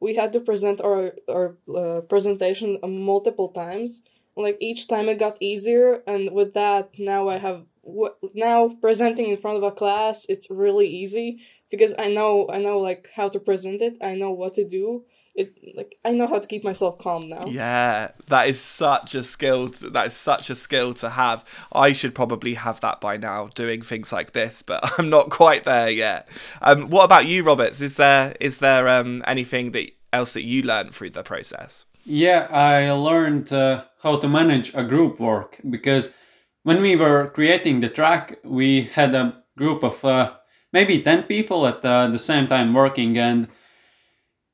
we 0.00 0.14
had 0.14 0.32
to 0.32 0.40
present 0.40 0.80
our 0.80 1.12
our 1.28 1.56
uh, 1.76 2.00
presentation 2.02 2.78
multiple 2.86 3.48
times. 3.48 4.02
Like 4.36 4.58
each 4.60 4.88
time 4.88 5.08
it 5.08 5.18
got 5.18 5.36
easier, 5.40 6.02
and 6.06 6.32
with 6.32 6.54
that, 6.54 6.90
now 6.98 7.28
I 7.28 7.38
have 7.38 7.64
w- 7.84 8.14
now 8.34 8.68
presenting 8.80 9.28
in 9.28 9.36
front 9.36 9.58
of 9.58 9.62
a 9.62 9.70
class. 9.70 10.26
It's 10.28 10.50
really 10.50 10.88
easy 10.88 11.40
because 11.70 11.94
I 11.98 12.08
know 12.08 12.48
I 12.48 12.58
know 12.58 12.78
like 12.78 13.10
how 13.14 13.28
to 13.28 13.38
present 13.38 13.82
it. 13.82 13.96
I 14.02 14.14
know 14.14 14.30
what 14.30 14.54
to 14.54 14.66
do. 14.66 15.04
It 15.34 15.54
like 15.76 15.96
I 16.04 16.12
know 16.12 16.26
how 16.26 16.38
to 16.38 16.46
keep 16.46 16.62
myself 16.62 16.98
calm 16.98 17.28
now. 17.28 17.46
Yeah, 17.46 18.10
that 18.28 18.48
is 18.48 18.60
such 18.60 19.14
a 19.14 19.24
skill. 19.24 19.70
To, 19.70 19.90
that 19.90 20.08
is 20.08 20.14
such 20.14 20.50
a 20.50 20.56
skill 20.56 20.94
to 20.94 21.10
have. 21.10 21.44
I 21.72 21.92
should 21.92 22.14
probably 22.14 22.54
have 22.54 22.80
that 22.80 23.00
by 23.00 23.16
now, 23.16 23.48
doing 23.54 23.82
things 23.82 24.12
like 24.12 24.32
this, 24.32 24.62
but 24.62 24.80
I'm 24.98 25.10
not 25.10 25.30
quite 25.30 25.64
there 25.64 25.90
yet. 25.90 26.28
Um, 26.62 26.88
what 26.90 27.04
about 27.04 27.26
you, 27.26 27.42
Roberts? 27.42 27.80
Is 27.80 27.96
there 27.96 28.34
is 28.40 28.58
there 28.58 28.88
um, 28.88 29.24
anything 29.26 29.72
that 29.72 29.90
else 30.12 30.32
that 30.34 30.44
you 30.44 30.62
learned 30.62 30.94
through 30.94 31.10
the 31.10 31.24
process? 31.24 31.84
Yeah, 32.06 32.46
I 32.50 32.92
learned 32.92 33.52
uh, 33.52 33.84
how 34.04 34.16
to 34.16 34.28
manage 34.28 34.72
a 34.74 34.84
group 34.84 35.18
work 35.18 35.58
because 35.68 36.14
when 36.62 36.80
we 36.80 36.94
were 36.94 37.30
creating 37.34 37.80
the 37.80 37.88
track, 37.88 38.38
we 38.44 38.82
had 38.82 39.14
a 39.14 39.42
group 39.56 39.82
of 39.82 40.04
uh, 40.04 40.32
maybe 40.72 41.02
10 41.02 41.24
people 41.24 41.66
at 41.66 41.84
uh, 41.84 42.06
the 42.08 42.18
same 42.18 42.46
time 42.46 42.74
working 42.74 43.16
and 43.18 43.48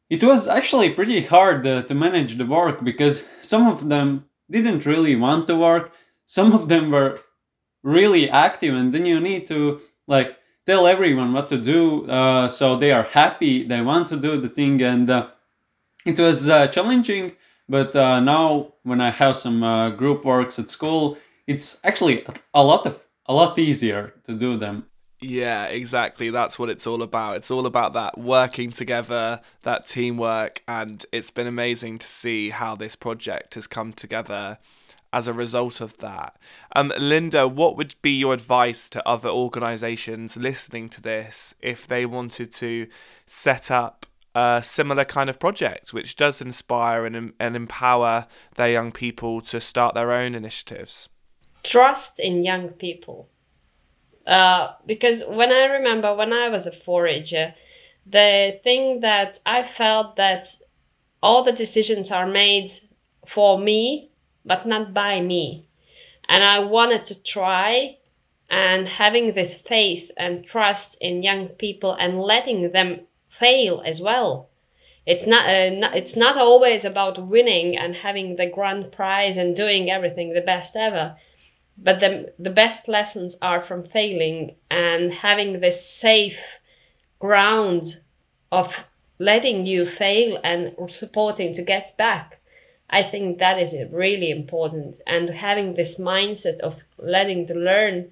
it 0.09 0.23
was 0.25 0.49
actually 0.49 0.91
pretty 0.91 1.23
hard 1.23 1.67
uh, 1.67 1.83
to 1.83 1.95
manage 1.95 2.37
the 2.37 2.47
work 2.47 2.83
because 2.85 3.25
some 3.41 3.67
of 3.67 3.89
them 3.89 4.25
didn't 4.51 4.87
really 4.87 5.17
want 5.17 5.47
to 5.47 5.57
work 5.57 5.93
some 6.27 6.53
of 6.53 6.69
them 6.69 6.91
were 6.91 7.19
really 7.83 8.31
active 8.31 8.75
and 8.75 8.93
then 8.95 9.05
you 9.05 9.19
need 9.19 9.47
to 9.47 9.81
like 10.07 10.37
tell 10.67 10.87
everyone 10.87 11.33
what 11.33 11.49
to 11.49 11.59
do 11.59 12.09
uh, 12.09 12.47
so 12.47 12.77
they 12.77 12.93
are 12.93 13.05
happy 13.05 13.67
they 13.67 13.81
want 13.81 14.07
to 14.07 14.17
do 14.17 14.41
the 14.41 14.49
thing 14.49 14.81
and 14.83 15.11
uh, 15.11 15.29
it 16.05 16.19
was 16.21 16.49
uh, 16.49 16.67
challenging 16.69 17.33
but 17.71 17.95
uh, 17.97 18.21
now 18.21 18.73
when 18.83 19.01
i 19.01 19.11
have 19.11 19.35
some 19.37 19.63
uh, 19.63 19.89
group 19.91 20.25
works 20.25 20.59
at 20.59 20.69
school 20.69 21.17
it's 21.47 21.81
actually 21.85 22.25
a 22.53 22.63
lot 22.63 22.85
of 22.87 23.01
a 23.27 23.33
lot 23.33 23.59
easier 23.59 24.13
to 24.25 24.35
do 24.35 24.57
them 24.57 24.77
Yeah, 25.23 25.67
exactly. 25.67 26.31
That's 26.31 26.59
what 26.59 26.71
it's 26.71 26.87
all 26.87 27.03
about. 27.03 27.37
It's 27.37 27.51
all 27.51 27.67
about 27.67 27.93
that 27.93 28.17
working 28.17 28.71
together, 28.71 29.43
that 29.63 29.87
teamwork, 29.87 30.63
and 30.67 31.05
it's 31.13 31.31
been 31.31 31.47
amazing 31.47 31.99
to 31.99 32.07
see 32.07 32.51
how 32.51 32.75
this 32.75 32.97
project 32.97 33.55
has 33.55 33.67
come 33.67 33.93
together 33.93 34.59
as 35.13 35.27
a 35.27 35.35
result 35.35 35.81
of 35.81 35.99
that. 35.99 36.37
Um, 36.75 36.93
Linda, 36.99 37.49
what 37.49 37.77
would 37.77 37.95
be 38.01 38.13
your 38.13 38.33
advice 38.33 38.89
to 38.91 39.07
other 39.07 39.29
organisations 39.29 40.37
listening 40.37 40.89
to 40.91 41.03
this 41.03 41.55
if 41.61 41.87
they 41.87 42.07
wanted 42.07 42.53
to 42.55 42.87
set 43.27 43.71
up 43.71 44.07
a 44.35 44.61
similar 44.65 45.05
kind 45.05 45.29
of 45.29 45.41
project, 45.41 45.93
which 45.93 46.17
does 46.17 46.41
inspire 46.41 47.05
and, 47.07 47.33
and 47.39 47.57
empower 47.57 48.27
their 48.57 48.71
young 48.71 48.93
people 48.93 49.41
to 49.43 49.61
start 49.61 49.95
their 49.95 50.13
own 50.13 50.35
initiatives? 50.35 51.09
Trust 51.63 52.21
in 52.21 52.45
young 52.45 52.69
people. 52.71 53.29
Uh, 54.27 54.73
because 54.87 55.25
when 55.27 55.51
I 55.51 55.65
remember 55.65 56.15
when 56.15 56.33
I 56.33 56.49
was 56.49 56.67
a 56.67 56.73
forager, 56.73 57.55
the 58.07 58.61
thing 58.63 59.01
that 59.01 59.39
I 59.45 59.63
felt 59.63 60.17
that 60.17 60.47
all 61.23 61.45
the 61.45 61.53
decisions 61.53 62.11
are 62.11 62.27
made 62.27 62.71
for 63.27 63.59
me, 63.59 64.11
but 64.45 64.67
not 64.67 64.95
by 64.95 65.21
me. 65.21 65.67
And 66.29 66.45
I 66.45 66.61
wanted 66.61 67.05
to 67.07 67.23
try 67.23 67.99
and 68.49 68.89
having 68.89 69.33
this 69.33 69.55
faith 69.55 70.11
and 70.17 70.45
trust 70.45 70.97
in 71.01 71.23
young 71.23 71.49
people 71.49 71.93
and 71.95 72.21
letting 72.21 72.73
them 72.73 73.01
fail 73.41 73.83
as 73.85 74.01
well. 74.01 74.49
It's 75.07 75.27
not, 75.27 75.49
uh, 75.49 75.71
not 75.71 75.97
it's 75.97 76.15
not 76.15 76.37
always 76.37 76.85
about 76.85 77.27
winning 77.27 77.77
and 77.77 77.97
having 77.97 78.37
the 78.37 78.47
grand 78.47 78.93
prize 78.93 79.37
and 79.37 79.57
doing 79.57 79.91
everything 79.91 80.33
the 80.33 80.41
best 80.41 80.77
ever. 80.77 81.17
But 81.77 82.01
the, 82.01 82.35
the 82.39 82.51
best 82.51 82.87
lessons 82.87 83.37
are 83.41 83.63
from 83.63 83.85
failing 83.85 84.57
and 84.71 85.13
having 85.13 85.61
this 85.61 85.85
safe 85.89 86.39
ground 87.19 87.99
of 88.53 88.77
letting 89.19 89.67
you 89.67 89.87
fail 89.87 90.39
and 90.45 90.75
supporting 90.91 91.55
to 91.55 91.63
get 91.63 91.97
back. 91.97 92.41
I 92.91 93.03
think 93.03 93.39
that 93.39 93.59
is 93.59 93.75
really 93.91 94.31
important. 94.31 95.01
And 95.07 95.31
having 95.31 95.75
this 95.75 95.97
mindset 95.99 96.61
of 96.61 96.83
letting 96.99 97.47
to 97.47 97.55
learn 97.55 98.11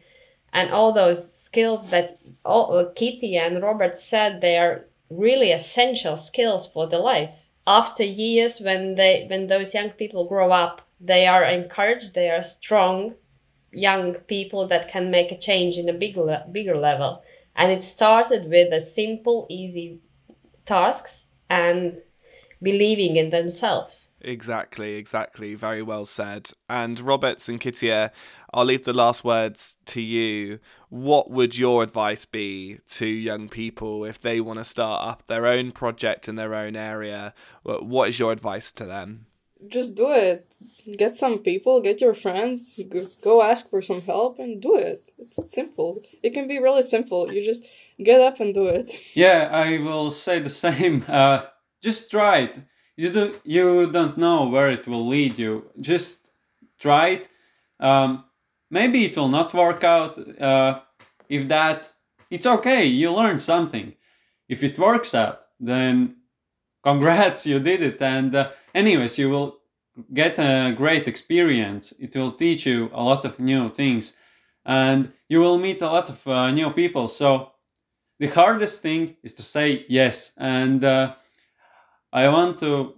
and 0.52 0.70
all 0.70 0.92
those 0.92 1.32
skills 1.32 1.88
that 1.90 2.18
all, 2.44 2.92
kitty 2.94 3.36
and 3.36 3.62
robert 3.62 3.96
said 3.96 4.40
they 4.40 4.56
are 4.56 4.84
really 5.10 5.52
essential 5.52 6.16
skills 6.16 6.66
for 6.66 6.86
the 6.86 6.98
life 6.98 7.34
after 7.66 8.02
years 8.02 8.60
when 8.60 8.94
they 8.94 9.26
when 9.28 9.46
those 9.46 9.74
young 9.74 9.90
people 9.90 10.26
grow 10.26 10.52
up 10.52 10.82
they 11.00 11.26
are 11.26 11.44
encouraged 11.44 12.14
they 12.14 12.28
are 12.28 12.44
strong 12.44 13.14
young 13.72 14.14
people 14.14 14.66
that 14.66 14.90
can 14.90 15.10
make 15.10 15.30
a 15.30 15.38
change 15.38 15.76
in 15.76 15.88
a 15.88 15.92
bigger 15.92 16.42
bigger 16.52 16.76
level 16.76 17.22
and 17.56 17.72
it 17.72 17.82
started 17.82 18.48
with 18.48 18.72
a 18.72 18.80
simple 18.80 19.46
easy 19.50 20.00
tasks 20.66 21.28
and 21.48 21.98
believing 22.62 23.16
in 23.16 23.30
themselves 23.30 24.08
Exactly, 24.20 24.94
exactly. 24.94 25.54
Very 25.54 25.82
well 25.82 26.04
said. 26.04 26.50
And 26.68 26.98
Roberts 27.00 27.48
and 27.48 27.60
Kitija, 27.60 28.10
I'll 28.52 28.64
leave 28.64 28.84
the 28.84 28.92
last 28.92 29.24
words 29.24 29.76
to 29.86 30.00
you. 30.00 30.58
What 30.88 31.30
would 31.30 31.58
your 31.58 31.82
advice 31.82 32.24
be 32.24 32.78
to 32.90 33.06
young 33.06 33.48
people 33.48 34.04
if 34.04 34.20
they 34.20 34.40
want 34.40 34.58
to 34.58 34.64
start 34.64 35.06
up 35.06 35.26
their 35.26 35.46
own 35.46 35.72
project 35.72 36.28
in 36.28 36.36
their 36.36 36.54
own 36.54 36.74
area? 36.76 37.34
What 37.62 38.08
is 38.08 38.18
your 38.18 38.32
advice 38.32 38.72
to 38.72 38.86
them? 38.86 39.26
Just 39.66 39.94
do 39.96 40.10
it. 40.12 40.54
Get 40.96 41.16
some 41.16 41.38
people, 41.40 41.80
get 41.80 42.00
your 42.00 42.14
friends, 42.14 42.80
go- 42.88 43.08
go 43.22 43.42
ask 43.42 43.68
for 43.68 43.82
some 43.82 44.00
help 44.02 44.38
and 44.38 44.62
do 44.62 44.76
it. 44.76 45.02
It's 45.18 45.52
simple. 45.52 46.02
It 46.22 46.32
can 46.32 46.46
be 46.46 46.58
really 46.60 46.82
simple. 46.82 47.30
You 47.32 47.44
just 47.44 47.66
get 48.02 48.20
up 48.20 48.38
and 48.40 48.54
do 48.54 48.66
it. 48.66 48.90
Yeah, 49.14 49.48
I 49.52 49.78
will 49.78 50.10
say 50.10 50.38
the 50.38 50.50
same. 50.50 51.04
Uh, 51.08 51.46
just 51.82 52.10
try 52.10 52.38
it. 52.38 52.58
You 52.96 53.10
do. 53.10 53.38
You 53.44 53.90
don't 53.90 54.16
know 54.16 54.46
where 54.48 54.70
it 54.70 54.86
will 54.86 55.06
lead 55.06 55.38
you. 55.38 55.64
Just 55.80 56.30
try 56.78 57.08
it. 57.08 57.28
Um, 57.80 58.24
maybe 58.70 59.04
it 59.04 59.16
will 59.16 59.28
not 59.28 59.54
work 59.54 59.84
out. 59.84 60.18
Uh, 60.40 60.80
if 61.28 61.48
that, 61.48 61.92
it's 62.30 62.46
okay. 62.46 62.84
You 62.84 63.12
learn 63.12 63.38
something. 63.38 63.94
If 64.48 64.62
it 64.62 64.78
works 64.78 65.14
out, 65.14 65.42
then 65.60 66.16
congrats, 66.82 67.46
you 67.46 67.58
did 67.60 67.82
it. 67.82 68.00
And 68.00 68.34
uh, 68.34 68.50
anyways, 68.74 69.18
you 69.18 69.30
will 69.30 69.58
get 70.14 70.38
a 70.38 70.72
great 70.76 71.08
experience. 71.08 71.92
It 71.98 72.14
will 72.14 72.32
teach 72.32 72.66
you 72.66 72.90
a 72.92 73.02
lot 73.02 73.24
of 73.24 73.38
new 73.38 73.68
things, 73.68 74.16
and 74.64 75.12
you 75.28 75.40
will 75.40 75.58
meet 75.58 75.82
a 75.82 75.86
lot 75.86 76.08
of 76.08 76.26
uh, 76.26 76.50
new 76.50 76.70
people. 76.70 77.08
So 77.08 77.52
the 78.18 78.26
hardest 78.28 78.82
thing 78.82 79.16
is 79.22 79.32
to 79.34 79.42
say 79.42 79.84
yes 79.88 80.32
and 80.36 80.84
uh, 80.84 81.14
i 82.12 82.28
want 82.28 82.58
to 82.58 82.94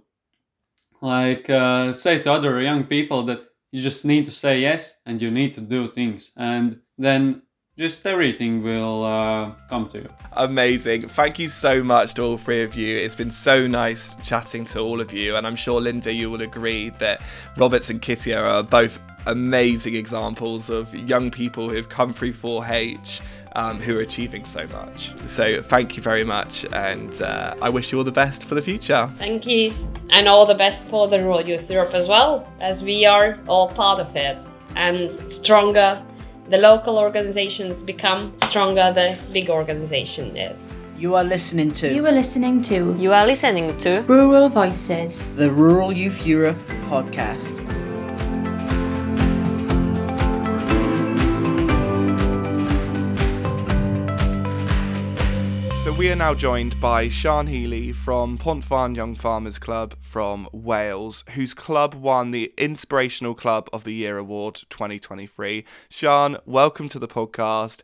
like 1.01 1.49
uh, 1.49 1.91
say 1.91 2.19
to 2.19 2.31
other 2.31 2.61
young 2.61 2.83
people 2.83 3.23
that 3.23 3.41
you 3.71 3.81
just 3.81 4.05
need 4.05 4.25
to 4.25 4.31
say 4.31 4.59
yes 4.59 4.97
and 5.05 5.21
you 5.21 5.31
need 5.31 5.53
to 5.53 5.61
do 5.61 5.89
things 5.89 6.31
and 6.37 6.79
then 6.97 7.41
just 7.77 8.05
everything 8.05 8.61
will 8.61 9.03
uh, 9.03 9.51
come 9.69 9.87
to 9.87 9.99
you 9.99 10.09
Amazing. 10.33 11.09
Thank 11.09 11.39
you 11.39 11.49
so 11.49 11.83
much 11.83 12.13
to 12.13 12.23
all 12.23 12.37
three 12.37 12.63
of 12.63 12.75
you. 12.75 12.97
It's 12.97 13.15
been 13.15 13.31
so 13.31 13.67
nice 13.67 14.15
chatting 14.23 14.63
to 14.65 14.79
all 14.79 15.01
of 15.01 15.11
you. 15.11 15.35
And 15.35 15.45
I'm 15.45 15.57
sure, 15.57 15.81
Linda, 15.81 16.13
you 16.13 16.31
will 16.31 16.41
agree 16.41 16.89
that 16.99 17.21
Roberts 17.57 17.89
and 17.89 18.01
Kitty 18.01 18.33
are 18.33 18.63
both 18.63 18.97
amazing 19.25 19.95
examples 19.95 20.69
of 20.69 20.93
young 20.95 21.31
people 21.31 21.67
who 21.69 21.75
have 21.75 21.89
come 21.89 22.13
through 22.13 22.33
4H. 22.33 23.21
Um, 23.53 23.81
who 23.81 23.97
are 23.97 24.01
achieving 24.01 24.45
so 24.45 24.65
much. 24.67 25.11
So, 25.25 25.61
thank 25.61 25.97
you 25.97 26.01
very 26.01 26.23
much, 26.23 26.65
and 26.71 27.21
uh, 27.21 27.53
I 27.61 27.67
wish 27.67 27.91
you 27.91 27.97
all 27.97 28.05
the 28.05 28.09
best 28.09 28.45
for 28.45 28.55
the 28.55 28.61
future. 28.61 29.11
thank 29.17 29.45
you 29.45 29.90
and 30.11 30.27
all 30.27 30.45
the 30.45 30.55
best 30.55 30.83
for 30.87 31.07
the 31.07 31.17
rural 31.23 31.41
youth 31.41 31.69
europe 31.69 31.93
as 31.93 32.07
well 32.07 32.47
as 32.59 32.81
we 32.83 33.05
are 33.05 33.39
all 33.47 33.67
part 33.69 33.99
of 33.99 34.15
it 34.15 34.43
and 34.75 35.13
stronger 35.31 36.01
the 36.49 36.57
local 36.57 36.97
organizations 36.97 37.81
become 37.83 38.33
stronger 38.49 38.91
the 38.93 39.17
big 39.31 39.49
organization 39.49 40.35
is 40.37 40.67
You 41.01 41.15
are 41.15 41.23
listening 41.23 41.71
to 41.81 41.87
You 41.97 42.05
are 42.05 42.11
listening 42.11 42.61
to 42.63 42.95
You 43.03 43.11
are 43.19 43.25
listening 43.25 43.75
to 43.85 44.01
Rural 44.07 44.49
Voices. 44.49 45.25
the 45.35 45.49
Rural 45.49 45.91
Youth 45.91 46.19
Europe 46.27 46.59
podcast. 46.89 47.63
So 55.91 55.97
we 55.97 56.09
are 56.09 56.15
now 56.15 56.33
joined 56.33 56.79
by 56.79 57.09
Sian 57.09 57.47
Healey 57.47 57.91
from 57.91 58.37
Pontfaen 58.37 58.95
Young 58.95 59.13
Farmers 59.13 59.59
Club 59.59 59.93
from 59.99 60.47
Wales, 60.53 61.25
whose 61.31 61.53
club 61.53 61.95
won 61.95 62.31
the 62.31 62.53
Inspirational 62.57 63.35
Club 63.35 63.67
of 63.73 63.83
the 63.83 63.91
Year 63.91 64.17
Award 64.17 64.61
2023. 64.69 65.65
Sian, 65.89 66.37
welcome 66.45 66.87
to 66.87 66.97
the 66.97 67.09
podcast. 67.09 67.81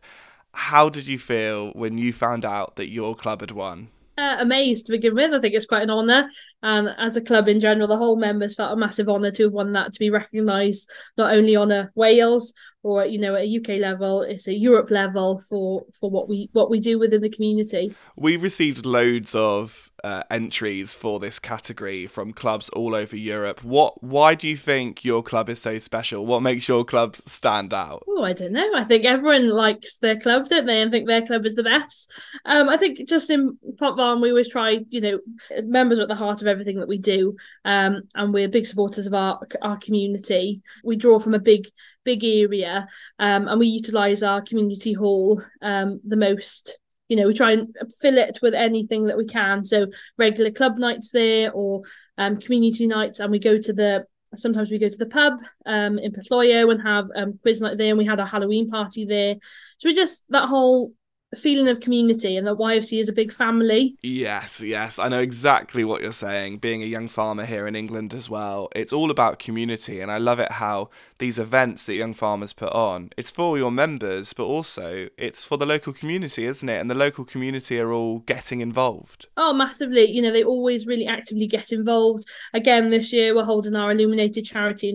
how 0.54 0.88
did 0.88 1.06
you 1.06 1.18
feel 1.18 1.70
when 1.72 1.98
you 1.98 2.14
found 2.14 2.46
out 2.46 2.76
that 2.76 2.90
your 2.90 3.14
club 3.14 3.40
had 3.42 3.50
won? 3.50 3.88
uh, 4.18 4.36
amazed 4.40 4.86
to 4.86 4.92
begin 4.92 5.14
with. 5.14 5.32
I 5.32 5.40
think 5.40 5.54
it's 5.54 5.66
quite 5.66 5.82
an 5.82 5.90
honour. 5.90 6.28
And 6.62 6.94
as 6.98 7.16
a 7.16 7.20
club 7.20 7.48
in 7.48 7.60
general, 7.60 7.86
the 7.86 7.96
whole 7.96 8.16
members 8.16 8.54
felt 8.54 8.72
a 8.72 8.76
massive 8.76 9.08
honour 9.08 9.30
to 9.32 9.44
have 9.44 9.52
won 9.52 9.72
that, 9.72 9.92
to 9.92 9.98
be 9.98 10.10
recognised 10.10 10.88
not 11.16 11.32
only 11.32 11.54
on 11.54 11.70
a 11.70 11.90
Wales 11.94 12.52
or 12.82 13.04
you 13.04 13.18
know 13.18 13.34
at 13.34 13.44
a 13.44 13.56
UK 13.56 13.80
level, 13.80 14.22
it's 14.22 14.48
a 14.48 14.54
Europe 14.54 14.90
level 14.90 15.40
for 15.48 15.84
for 15.92 16.10
what 16.10 16.28
we 16.28 16.48
what 16.52 16.70
we 16.70 16.80
do 16.80 16.98
within 16.98 17.20
the 17.20 17.28
community. 17.28 17.94
We 18.16 18.36
received 18.36 18.86
loads 18.86 19.34
of 19.34 19.90
uh, 20.04 20.22
entries 20.30 20.94
for 20.94 21.18
this 21.18 21.38
category 21.38 22.06
from 22.06 22.32
clubs 22.32 22.68
all 22.70 22.94
over 22.94 23.16
Europe. 23.16 23.64
What? 23.64 24.02
Why 24.02 24.34
do 24.34 24.48
you 24.48 24.56
think 24.56 25.04
your 25.04 25.22
club 25.22 25.48
is 25.48 25.60
so 25.60 25.78
special? 25.78 26.24
What 26.24 26.40
makes 26.40 26.68
your 26.68 26.84
club 26.84 27.16
stand 27.26 27.74
out? 27.74 28.04
Oh, 28.08 28.22
I 28.22 28.32
don't 28.32 28.52
know. 28.52 28.70
I 28.74 28.84
think 28.84 29.04
everyone 29.04 29.48
likes 29.50 29.98
their 29.98 30.18
club, 30.18 30.48
don't 30.48 30.66
they? 30.66 30.80
And 30.80 30.90
think 30.90 31.06
their 31.06 31.26
club 31.26 31.44
is 31.46 31.56
the 31.56 31.62
best. 31.62 32.12
Um, 32.44 32.68
I 32.68 32.76
think 32.76 33.08
just 33.08 33.28
in 33.30 33.58
Pontfaen, 33.76 34.22
we 34.22 34.30
always 34.30 34.48
try. 34.48 34.80
You 34.88 35.00
know, 35.00 35.18
members 35.64 35.98
are 35.98 36.02
at 36.02 36.08
the 36.08 36.14
heart 36.14 36.40
of 36.42 36.47
everything 36.48 36.78
that 36.78 36.88
we 36.88 36.98
do, 36.98 37.36
um, 37.64 38.02
and 38.14 38.32
we're 38.32 38.48
big 38.48 38.66
supporters 38.66 39.06
of 39.06 39.14
our 39.14 39.40
our 39.62 39.78
community. 39.78 40.62
We 40.84 40.96
draw 40.96 41.18
from 41.18 41.34
a 41.34 41.38
big 41.38 41.68
big 42.04 42.24
area, 42.24 42.86
um, 43.18 43.48
and 43.48 43.58
we 43.58 43.68
utilise 43.68 44.22
our 44.22 44.42
community 44.42 44.92
hall 44.92 45.42
um, 45.62 46.00
the 46.06 46.16
most. 46.16 46.78
You 47.08 47.16
know 47.16 47.26
we 47.26 47.34
try 47.34 47.52
and 47.52 47.74
fill 48.00 48.18
it 48.18 48.38
with 48.42 48.54
anything 48.54 49.04
that 49.04 49.16
we 49.16 49.26
can. 49.26 49.64
So 49.64 49.86
regular 50.18 50.50
club 50.50 50.78
nights 50.78 51.10
there 51.10 51.50
or 51.52 51.82
um, 52.18 52.38
community 52.38 52.86
nights 52.86 53.18
and 53.18 53.30
we 53.30 53.38
go 53.38 53.58
to 53.58 53.72
the 53.72 54.04
sometimes 54.36 54.70
we 54.70 54.78
go 54.78 54.88
to 54.88 54.98
the 54.98 55.06
pub 55.06 55.34
um, 55.66 55.98
in 55.98 56.12
Pwllgloyw 56.12 56.70
and 56.70 56.82
have 56.82 57.06
um, 57.16 57.38
quiz 57.42 57.60
night 57.60 57.78
there 57.78 57.88
and 57.88 57.98
we 57.98 58.04
had 58.04 58.20
a 58.20 58.26
Halloween 58.26 58.70
party 58.70 59.04
there. 59.06 59.36
So 59.78 59.88
we 59.88 59.94
just 59.94 60.24
that 60.28 60.48
whole 60.48 60.92
feeling 61.36 61.68
of 61.68 61.80
community 61.80 62.36
and 62.36 62.46
the 62.46 62.56
YFC 62.56 63.00
is 63.00 63.08
a 63.08 63.12
big 63.12 63.32
family. 63.32 63.96
Yes, 64.02 64.60
yes, 64.62 64.98
I 64.98 65.08
know 65.08 65.20
exactly 65.20 65.84
what 65.84 66.02
you're 66.02 66.12
saying. 66.12 66.58
Being 66.58 66.82
a 66.82 66.86
young 66.86 67.08
farmer 67.08 67.44
here 67.44 67.66
in 67.66 67.74
England 67.74 68.14
as 68.14 68.30
well, 68.30 68.68
it's 68.74 68.92
all 68.92 69.10
about 69.10 69.38
community, 69.38 70.00
and 70.00 70.10
I 70.10 70.18
love 70.18 70.38
it 70.38 70.52
how 70.52 70.90
these 71.18 71.38
events 71.38 71.84
that 71.84 71.94
young 71.94 72.14
farmers 72.14 72.52
put 72.52 72.72
on, 72.72 73.10
it's 73.16 73.30
for 73.30 73.58
your 73.58 73.70
members, 73.70 74.32
but 74.32 74.44
also 74.44 75.08
it's 75.18 75.44
for 75.44 75.58
the 75.58 75.66
local 75.66 75.92
community, 75.92 76.44
isn't 76.44 76.68
it? 76.68 76.78
And 76.78 76.90
the 76.90 76.94
local 76.94 77.24
community 77.24 77.78
are 77.78 77.92
all 77.92 78.20
getting 78.20 78.60
involved. 78.60 79.26
Oh, 79.36 79.52
massively. 79.52 80.10
You 80.10 80.22
know, 80.22 80.32
they 80.32 80.44
always 80.44 80.86
really 80.86 81.06
actively 81.06 81.46
get 81.46 81.72
involved. 81.72 82.24
Again, 82.54 82.90
this 82.90 83.12
year 83.12 83.34
we're 83.34 83.44
holding 83.44 83.76
our 83.76 83.90
illuminated 83.90 84.44
charity 84.44 84.88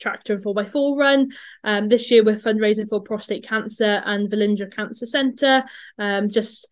tractor 0.00 0.34
and 0.34 0.44
4x4 0.44 0.98
run. 0.98 1.30
Um, 1.64 1.88
this 1.88 2.10
year 2.10 2.24
we're 2.24 2.36
fundraising 2.36 2.88
for 2.88 3.00
prostate 3.00 3.46
cancer 3.46 4.02
and 4.04 4.30
Velindre 4.30 4.74
Cancer 4.74 5.06
Centre. 5.06 5.64
Um, 5.98 6.30
just, 6.30 6.66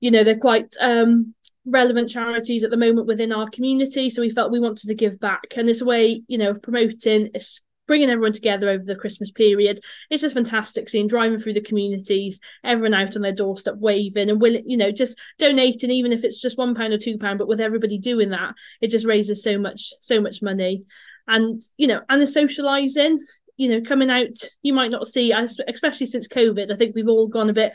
you 0.00 0.10
know, 0.10 0.24
they're 0.24 0.38
quite 0.38 0.74
um, 0.80 1.34
relevant 1.64 2.10
charities 2.10 2.64
at 2.64 2.70
the 2.70 2.76
moment 2.76 3.06
within 3.06 3.32
our 3.32 3.48
community. 3.50 4.10
So 4.10 4.22
we 4.22 4.30
felt 4.30 4.52
we 4.52 4.60
wanted 4.60 4.86
to 4.88 4.94
give 4.94 5.18
back. 5.18 5.54
And 5.56 5.68
a 5.68 5.84
way, 5.84 6.22
you 6.28 6.38
know, 6.38 6.50
of 6.50 6.62
promoting, 6.62 7.30
it's 7.34 7.60
bringing 7.86 8.10
everyone 8.10 8.32
together 8.32 8.68
over 8.68 8.84
the 8.84 8.96
Christmas 8.96 9.30
period. 9.30 9.80
It's 10.10 10.22
just 10.22 10.34
fantastic 10.34 10.88
seeing 10.88 11.06
driving 11.06 11.38
through 11.38 11.54
the 11.54 11.60
communities, 11.60 12.40
everyone 12.64 12.94
out 12.94 13.16
on 13.16 13.22
their 13.22 13.32
doorstep 13.32 13.74
waving 13.76 14.28
and 14.30 14.40
willing, 14.40 14.68
you 14.68 14.76
know, 14.76 14.90
just 14.90 15.18
donating, 15.38 15.90
even 15.90 16.12
if 16.12 16.24
it's 16.24 16.40
just 16.40 16.58
one 16.58 16.74
pound 16.74 16.92
or 16.92 16.98
two 16.98 17.18
pound, 17.18 17.38
but 17.38 17.48
with 17.48 17.60
everybody 17.60 17.98
doing 17.98 18.30
that, 18.30 18.54
it 18.80 18.88
just 18.90 19.06
raises 19.06 19.42
so 19.42 19.58
much, 19.58 19.92
so 20.00 20.20
much 20.20 20.42
money 20.42 20.84
and 21.28 21.60
you 21.76 21.86
know 21.86 22.00
and 22.08 22.20
the 22.20 22.26
socializing 22.26 23.18
you 23.56 23.68
know 23.68 23.80
coming 23.80 24.10
out 24.10 24.36
you 24.62 24.72
might 24.72 24.90
not 24.90 25.06
see 25.06 25.32
especially 25.68 26.06
since 26.06 26.28
covid 26.28 26.70
i 26.70 26.76
think 26.76 26.94
we've 26.94 27.08
all 27.08 27.26
gone 27.26 27.50
a 27.50 27.54
bit 27.54 27.72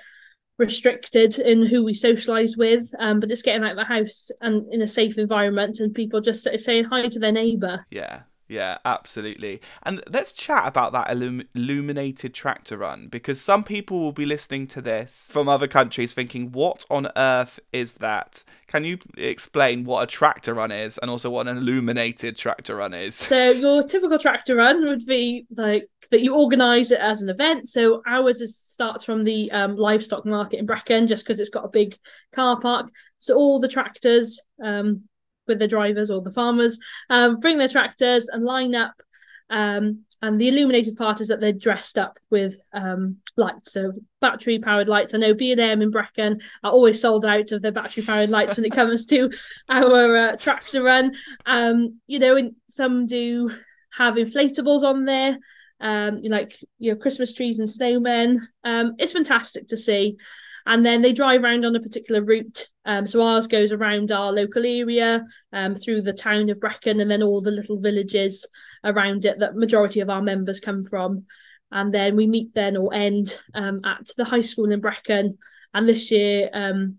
restricted 0.57 1.39
in 1.39 1.65
who 1.65 1.83
we 1.83 1.93
socialize 1.93 2.55
with 2.55 2.91
um 2.99 3.19
but 3.19 3.31
it's 3.31 3.41
getting 3.41 3.63
out 3.63 3.71
of 3.71 3.77
the 3.77 3.83
house 3.83 4.29
and 4.41 4.71
in 4.71 4.81
a 4.81 4.87
safe 4.87 5.17
environment 5.17 5.79
and 5.79 5.95
people 5.95 6.21
just 6.21 6.47
saying 6.59 6.83
hi 6.83 7.07
to 7.07 7.19
their 7.19 7.31
neighbor 7.31 7.85
yeah 7.89 8.21
yeah, 8.51 8.79
absolutely. 8.83 9.61
And 9.81 10.03
let's 10.11 10.33
chat 10.33 10.67
about 10.67 10.91
that 10.91 11.09
illum- 11.09 11.47
illuminated 11.55 12.33
tractor 12.33 12.75
run 12.75 13.07
because 13.07 13.39
some 13.39 13.63
people 13.63 13.99
will 14.01 14.11
be 14.11 14.25
listening 14.25 14.67
to 14.67 14.81
this 14.81 15.29
from 15.31 15.47
other 15.47 15.69
countries 15.69 16.11
thinking, 16.11 16.51
what 16.51 16.85
on 16.89 17.07
earth 17.15 17.61
is 17.71 17.95
that? 17.95 18.43
Can 18.67 18.83
you 18.83 18.97
explain 19.15 19.85
what 19.85 20.03
a 20.03 20.05
tractor 20.05 20.53
run 20.53 20.69
is 20.69 20.97
and 20.97 21.09
also 21.09 21.29
what 21.29 21.47
an 21.47 21.57
illuminated 21.57 22.35
tractor 22.35 22.75
run 22.75 22.93
is? 22.93 23.15
So, 23.15 23.51
your 23.51 23.83
typical 23.83 24.19
tractor 24.19 24.57
run 24.57 24.85
would 24.85 25.05
be 25.05 25.45
like 25.55 25.89
that 26.09 26.21
you 26.21 26.35
organise 26.35 26.91
it 26.91 26.99
as 26.99 27.21
an 27.21 27.29
event. 27.29 27.69
So, 27.69 28.01
ours 28.05 28.41
is, 28.41 28.57
starts 28.57 29.05
from 29.05 29.23
the 29.23 29.49
um, 29.51 29.77
livestock 29.77 30.25
market 30.25 30.59
in 30.59 30.65
Brecon 30.65 31.07
just 31.07 31.25
because 31.25 31.39
it's 31.39 31.49
got 31.49 31.63
a 31.63 31.69
big 31.69 31.97
car 32.33 32.59
park. 32.59 32.91
So, 33.17 33.35
all 33.35 33.61
the 33.61 33.69
tractors, 33.69 34.41
um, 34.61 35.03
with 35.47 35.59
the 35.59 35.67
drivers 35.67 36.09
or 36.09 36.21
the 36.21 36.31
farmers, 36.31 36.77
um, 37.09 37.39
bring 37.39 37.57
their 37.57 37.67
tractors 37.67 38.27
and 38.27 38.43
line 38.43 38.75
up. 38.75 39.01
Um, 39.49 40.05
and 40.21 40.39
the 40.39 40.49
illuminated 40.49 40.95
part 40.95 41.19
is 41.19 41.29
that 41.29 41.39
they're 41.39 41.51
dressed 41.51 41.97
up 41.97 42.19
with 42.29 42.55
um, 42.73 43.17
lights, 43.37 43.73
so 43.73 43.93
battery 44.19 44.59
powered 44.59 44.87
lights. 44.87 45.13
I 45.13 45.17
know 45.17 45.33
B 45.33 45.51
and 45.51 45.59
M 45.59 45.81
in 45.81 45.89
Brecon 45.89 46.39
are 46.63 46.71
always 46.71 47.01
sold 47.01 47.25
out 47.25 47.51
of 47.51 47.63
their 47.63 47.71
battery 47.71 48.03
powered 48.03 48.29
lights 48.29 48.55
when 48.55 48.65
it 48.65 48.71
comes 48.71 49.07
to 49.07 49.31
our 49.69 50.17
uh, 50.17 50.35
tractor 50.35 50.83
run. 50.83 51.15
Um, 51.47 51.99
you 52.05 52.19
know, 52.19 52.35
and 52.35 52.55
some 52.69 53.07
do 53.07 53.51
have 53.93 54.13
inflatables 54.13 54.83
on 54.83 55.05
there, 55.05 55.39
um, 55.79 56.21
like 56.21 56.55
your 56.77 56.95
know 56.95 57.01
Christmas 57.01 57.33
trees 57.33 57.57
and 57.57 57.67
snowmen. 57.67 58.37
Um, 58.63 58.93
it's 58.99 59.13
fantastic 59.13 59.69
to 59.69 59.77
see 59.77 60.17
and 60.65 60.85
then 60.85 61.01
they 61.01 61.13
drive 61.13 61.43
around 61.43 61.65
on 61.65 61.75
a 61.75 61.81
particular 61.81 62.21
route. 62.23 62.67
Um, 62.85 63.07
so 63.07 63.21
ours 63.21 63.47
goes 63.47 63.71
around 63.71 64.11
our 64.11 64.31
local 64.31 64.65
area, 64.65 65.25
um, 65.53 65.75
through 65.75 66.01
the 66.01 66.13
town 66.13 66.49
of 66.49 66.59
Brecon, 66.59 66.99
and 66.99 67.09
then 67.09 67.23
all 67.23 67.41
the 67.41 67.51
little 67.51 67.79
villages 67.79 68.45
around 68.83 69.25
it 69.25 69.39
that 69.39 69.55
majority 69.55 69.99
of 69.99 70.09
our 70.09 70.21
members 70.21 70.59
come 70.59 70.83
from. 70.83 71.25
And 71.71 71.93
then 71.93 72.15
we 72.15 72.27
meet 72.27 72.53
then 72.53 72.75
or 72.75 72.93
end 72.93 73.39
um, 73.53 73.81
at 73.85 74.07
the 74.17 74.25
high 74.25 74.41
school 74.41 74.71
in 74.71 74.81
Brecon. 74.81 75.37
And 75.73 75.87
this 75.87 76.11
year, 76.11 76.49
um, 76.53 76.97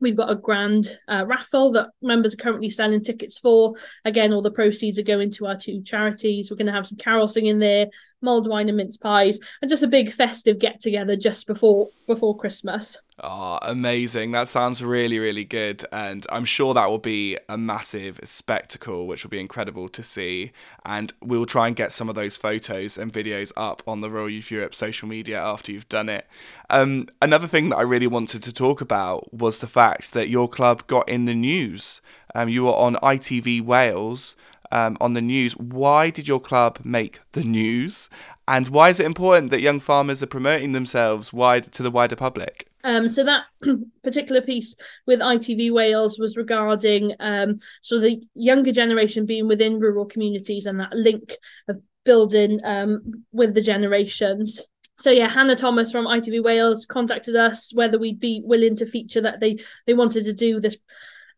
We've 0.00 0.16
got 0.16 0.30
a 0.30 0.36
grand 0.36 0.98
uh, 1.08 1.24
raffle 1.26 1.72
that 1.72 1.90
members 2.02 2.34
are 2.34 2.38
currently 2.38 2.70
selling 2.70 3.02
tickets 3.02 3.38
for. 3.38 3.74
Again, 4.04 4.32
all 4.32 4.42
the 4.42 4.50
proceeds 4.50 4.98
are 4.98 5.02
going 5.02 5.30
to 5.32 5.46
our 5.46 5.56
two 5.56 5.82
charities. 5.82 6.50
We're 6.50 6.56
going 6.56 6.66
to 6.66 6.72
have 6.72 6.86
some 6.86 6.98
carol 6.98 7.28
singing 7.28 7.58
there, 7.58 7.88
mulled 8.22 8.48
wine 8.48 8.68
and 8.68 8.76
mince 8.76 8.96
pies, 8.96 9.38
and 9.60 9.70
just 9.70 9.82
a 9.82 9.88
big 9.88 10.12
festive 10.12 10.58
get 10.58 10.80
together 10.80 11.16
just 11.16 11.46
before 11.46 11.88
before 12.06 12.36
Christmas. 12.36 12.98
Oh, 13.22 13.58
amazing. 13.60 14.30
That 14.30 14.48
sounds 14.48 14.82
really, 14.82 15.18
really 15.18 15.44
good. 15.44 15.84
And 15.92 16.26
I'm 16.30 16.46
sure 16.46 16.72
that 16.72 16.88
will 16.88 16.98
be 16.98 17.36
a 17.50 17.58
massive 17.58 18.18
spectacle, 18.24 19.06
which 19.06 19.24
will 19.24 19.30
be 19.30 19.40
incredible 19.40 19.90
to 19.90 20.02
see. 20.02 20.52
And 20.86 21.12
we'll 21.20 21.44
try 21.44 21.66
and 21.66 21.76
get 21.76 21.92
some 21.92 22.08
of 22.08 22.14
those 22.14 22.38
photos 22.38 22.96
and 22.96 23.12
videos 23.12 23.52
up 23.58 23.82
on 23.86 24.00
the 24.00 24.08
Rural 24.08 24.30
Youth 24.30 24.50
Europe 24.50 24.74
social 24.74 25.06
media 25.06 25.38
after 25.38 25.70
you've 25.70 25.88
done 25.90 26.08
it. 26.08 26.26
Um, 26.70 27.08
another 27.20 27.46
thing 27.46 27.68
that 27.68 27.76
I 27.76 27.82
really 27.82 28.06
wanted 28.06 28.42
to 28.42 28.54
talk 28.54 28.80
about 28.80 29.34
was 29.34 29.58
the 29.58 29.66
fact 29.66 30.14
that 30.14 30.30
your 30.30 30.48
club 30.48 30.86
got 30.86 31.06
in 31.06 31.26
the 31.26 31.34
news. 31.34 32.00
Um, 32.34 32.48
you 32.48 32.64
were 32.64 32.74
on 32.74 32.94
ITV 32.96 33.60
Wales. 33.60 34.34
Um, 34.72 34.96
on 35.00 35.14
the 35.14 35.20
news. 35.20 35.56
Why 35.56 36.10
did 36.10 36.28
your 36.28 36.38
club 36.38 36.78
make 36.84 37.18
the 37.32 37.42
news? 37.42 38.08
And 38.46 38.68
why 38.68 38.90
is 38.90 39.00
it 39.00 39.06
important 39.06 39.50
that 39.50 39.60
young 39.60 39.80
farmers 39.80 40.22
are 40.22 40.28
promoting 40.28 40.70
themselves 40.70 41.32
wide 41.32 41.72
to 41.72 41.82
the 41.82 41.90
wider 41.90 42.14
public? 42.14 42.69
Um, 42.84 43.08
so 43.08 43.24
that 43.24 43.44
particular 44.02 44.40
piece 44.40 44.74
with 45.06 45.20
ITV 45.20 45.72
Wales 45.72 46.18
was 46.18 46.36
regarding 46.36 47.14
um, 47.20 47.58
the 47.88 48.22
younger 48.34 48.72
generation 48.72 49.26
being 49.26 49.48
within 49.48 49.80
rural 49.80 50.06
communities 50.06 50.66
and 50.66 50.80
that 50.80 50.92
link 50.92 51.36
of 51.68 51.80
building 52.04 52.60
um, 52.64 53.24
with 53.32 53.54
the 53.54 53.60
generations. 53.60 54.62
So 54.96 55.10
yeah, 55.10 55.28
Hannah 55.28 55.56
Thomas 55.56 55.90
from 55.90 56.06
ITV 56.06 56.42
Wales 56.42 56.84
contacted 56.84 57.36
us 57.36 57.72
whether 57.74 57.98
we'd 57.98 58.20
be 58.20 58.42
willing 58.44 58.76
to 58.76 58.86
feature 58.86 59.22
that 59.22 59.40
they 59.40 59.58
they 59.86 59.94
wanted 59.94 60.24
to 60.24 60.32
do 60.32 60.60
this 60.60 60.76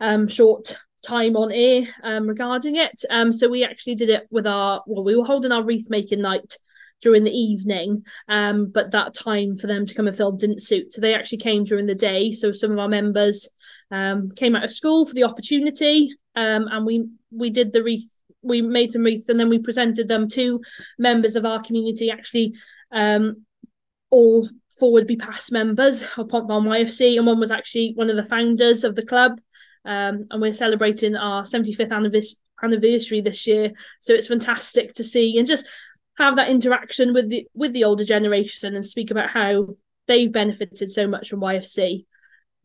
um, 0.00 0.26
short 0.26 0.76
time 1.02 1.36
on 1.36 1.52
air 1.52 1.86
um, 2.02 2.26
regarding 2.26 2.76
it. 2.76 3.04
Um, 3.10 3.32
so 3.32 3.48
we 3.48 3.64
actually 3.64 3.94
did 3.94 4.10
it 4.10 4.26
with 4.30 4.46
our 4.46 4.82
well, 4.86 5.04
we 5.04 5.16
were 5.16 5.24
holding 5.24 5.52
our 5.52 5.62
wreath 5.62 5.88
making 5.90 6.22
night 6.22 6.58
during 7.02 7.24
the 7.24 7.36
evening, 7.36 8.04
um, 8.28 8.66
but 8.66 8.92
that 8.92 9.12
time 9.12 9.56
for 9.56 9.66
them 9.66 9.84
to 9.84 9.94
come 9.94 10.06
and 10.06 10.16
film 10.16 10.38
didn't 10.38 10.62
suit. 10.62 10.92
So 10.92 11.00
they 11.00 11.14
actually 11.14 11.38
came 11.38 11.64
during 11.64 11.86
the 11.86 11.94
day. 11.94 12.32
So 12.32 12.52
some 12.52 12.70
of 12.70 12.78
our 12.78 12.88
members 12.88 13.48
um, 13.90 14.30
came 14.30 14.56
out 14.56 14.64
of 14.64 14.70
school 14.70 15.04
for 15.04 15.12
the 15.12 15.24
opportunity, 15.24 16.14
um, 16.36 16.68
and 16.70 16.86
we 16.86 17.08
we 17.30 17.50
did 17.50 17.72
the 17.72 17.82
wreath. 17.82 18.08
We 18.42 18.62
made 18.62 18.92
some 18.92 19.02
wreaths, 19.02 19.28
and 19.28 19.38
then 19.38 19.48
we 19.48 19.58
presented 19.58 20.08
them 20.08 20.28
to 20.30 20.60
members 20.98 21.36
of 21.36 21.44
our 21.44 21.60
community. 21.60 22.10
Actually, 22.10 22.54
um, 22.92 23.44
all 24.10 24.48
four 24.78 24.92
would 24.92 25.06
be 25.06 25.16
past 25.16 25.52
members 25.52 26.02
of 26.16 26.28
Pont 26.28 26.48
YFC, 26.48 27.18
and 27.18 27.26
one 27.26 27.40
was 27.40 27.50
actually 27.50 27.92
one 27.94 28.10
of 28.10 28.16
the 28.16 28.24
founders 28.24 28.84
of 28.84 28.94
the 28.94 29.04
club. 29.04 29.40
Um, 29.84 30.28
and 30.30 30.40
we're 30.40 30.52
celebrating 30.52 31.16
our 31.16 31.42
75th 31.42 31.90
anniversary 31.90 32.38
anniversary 32.62 33.20
this 33.20 33.44
year 33.46 33.72
so 33.98 34.14
it's 34.14 34.28
fantastic 34.28 34.94
to 34.94 35.02
see 35.02 35.36
and 35.36 35.48
just 35.48 35.66
have 36.18 36.36
that 36.36 36.48
interaction 36.48 37.14
with 37.14 37.28
the 37.28 37.46
with 37.54 37.72
the 37.72 37.84
older 37.84 38.04
generation 38.04 38.74
and 38.74 38.86
speak 38.86 39.10
about 39.10 39.30
how 39.30 39.68
they've 40.08 40.32
benefited 40.32 40.90
so 40.90 41.06
much 41.06 41.28
from 41.28 41.40
YFC. 41.40 42.04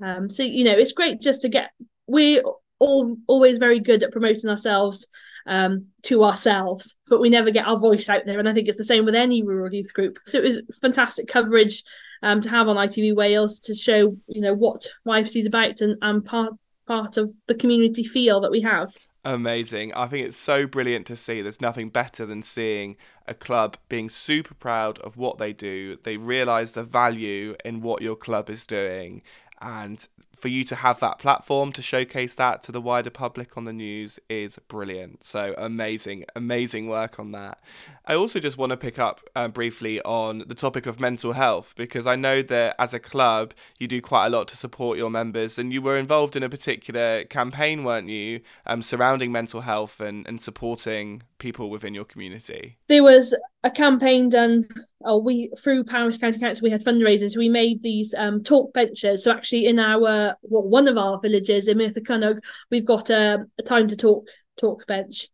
Um, 0.04 0.30
so 0.30 0.44
you 0.44 0.64
know, 0.64 0.78
it's 0.78 0.92
great 0.92 1.22
just 1.22 1.42
to 1.42 1.50
get 1.50 1.72
we're 2.08 2.44
all 2.80 3.18
always 3.28 3.58
very 3.58 3.80
good 3.80 4.04
at 4.04 4.12
promoting 4.12 4.50
ourselves 4.50 5.08
um, 5.48 5.88
to 6.04 6.24
ourselves, 6.24 6.96
but 7.08 7.22
we 7.22 7.30
never 7.30 7.52
get 7.52 7.66
our 7.66 7.80
voice 7.80 8.10
out 8.10 8.26
there. 8.26 8.40
And 8.40 8.50
I 8.50 8.54
think 8.54 8.68
it's 8.68 8.78
the 8.78 8.84
same 8.84 9.06
with 9.06 9.16
any 9.16 9.44
rural 9.44 9.74
youth 9.74 9.94
group. 9.94 10.20
So 10.26 10.38
it 10.38 10.44
was 10.44 10.62
fantastic 10.82 11.28
coverage 11.28 11.84
um, 12.22 12.42
to 12.42 12.50
have 12.50 12.68
on 12.68 12.76
ITV 12.76 13.16
Wales 13.16 13.60
to 13.62 13.74
show 13.74 14.18
you 14.28 14.42
know 14.42 14.54
what 14.54 14.88
YFC 15.08 15.38
is 15.38 15.46
about 15.46 15.82
and, 15.82 15.98
and 16.02 16.24
part 16.24 16.54
part 16.86 17.18
of 17.18 17.32
the 17.48 17.56
community 17.56 18.04
feel 18.04 18.42
that 18.42 18.52
we 18.52 18.62
have. 18.62 18.94
Amazing. 19.28 19.94
I 19.94 20.08
think 20.08 20.26
it's 20.26 20.38
so 20.38 20.66
brilliant 20.66 21.06
to 21.08 21.18
see. 21.18 21.42
There's 21.42 21.60
nothing 21.60 21.90
better 21.90 22.26
than 22.26 22.44
seeing 22.44 22.96
a 23.28 23.34
club 23.34 23.76
being 23.90 24.10
super 24.10 24.54
proud 24.54 25.00
of 25.00 25.18
what 25.18 25.38
they 25.38 25.52
do. 25.52 25.98
They 26.02 26.16
realise 26.16 26.72
the 26.72 26.86
value 26.86 27.58
in 27.66 27.82
what 27.82 28.02
your 28.02 28.16
club 28.16 28.50
is 28.50 28.66
doing. 28.66 29.22
And 29.60 30.08
for 30.38 30.48
you 30.48 30.64
to 30.66 30.76
have 30.76 31.00
that 31.00 31.20
platform 31.20 31.72
to 31.74 31.82
showcase 31.82 32.36
that 32.36 32.62
to 32.64 32.72
the 32.72 32.82
wider 32.82 33.10
public 33.10 33.58
on 33.58 33.66
the 33.66 33.74
news 33.74 34.20
is 34.30 34.60
brilliant. 34.68 35.24
So 35.24 35.56
amazing, 35.58 36.26
amazing 36.36 36.88
work 36.88 37.20
on 37.20 37.32
that. 37.32 37.60
I 38.06 38.16
also 38.16 38.40
just 38.40 38.58
want 38.58 38.70
to 38.70 38.78
pick 38.78 39.00
up 39.00 39.22
uh, 39.36 39.48
briefly 39.48 40.02
on 40.02 40.44
the 40.48 40.56
topic 40.56 40.86
of 40.86 41.00
mental 41.00 41.34
health 41.34 41.74
because 41.76 42.06
I 42.06 42.16
know 42.16 42.42
that 42.44 42.76
as 42.80 42.94
a 42.94 43.00
club 43.00 43.54
you 43.80 43.88
do 43.88 44.02
quite 44.02 44.28
a 44.28 44.30
lot 44.30 44.48
to 44.50 44.58
support 44.58 44.98
your 44.98 45.10
members 45.10 45.58
and 45.58 45.74
you 45.74 45.82
were 45.82 45.98
involved 45.98 46.36
in 46.36 46.44
a 46.44 46.50
particular 46.50 47.24
campaign, 47.26 47.84
weren't 47.84 48.10
you, 48.10 48.42
um, 48.66 48.82
surrounding 48.82 49.32
mental 49.32 49.62
health 49.62 50.00
and, 50.00 50.28
and 50.28 50.42
supporting 50.42 51.24
people 51.40 51.70
within 51.70 51.94
your 51.94 52.06
community? 52.06 52.78
There 52.88 53.04
was 53.04 53.36
a 53.64 53.72
campaign 53.72 54.30
done 54.30 54.64
oh, 55.04 55.18
we 55.18 55.52
through 55.58 55.84
Powys 55.84 56.18
County 56.18 56.40
Council 56.40 56.64
we 56.64 56.70
had 56.70 56.84
fundraisers. 56.84 57.38
We 57.38 57.50
made 57.50 57.82
these 57.82 58.14
um, 58.18 58.44
talk 58.44 58.74
benches. 58.74 59.24
So 59.24 59.32
actually 59.32 59.66
in 59.66 59.80
our 59.80 60.36
well, 60.42 60.68
one 60.68 60.88
of 60.88 60.98
our 60.98 61.20
villages 61.20 61.68
in 61.68 61.78
Merthyr 61.78 62.02
Cynog 62.02 62.40
we've 62.70 62.86
got 62.86 63.10
a, 63.10 63.46
a 63.58 63.64
time 63.64 63.88
to 63.88 63.96
talk 63.96 64.28
talk 64.58 64.86
bench. 64.88 65.28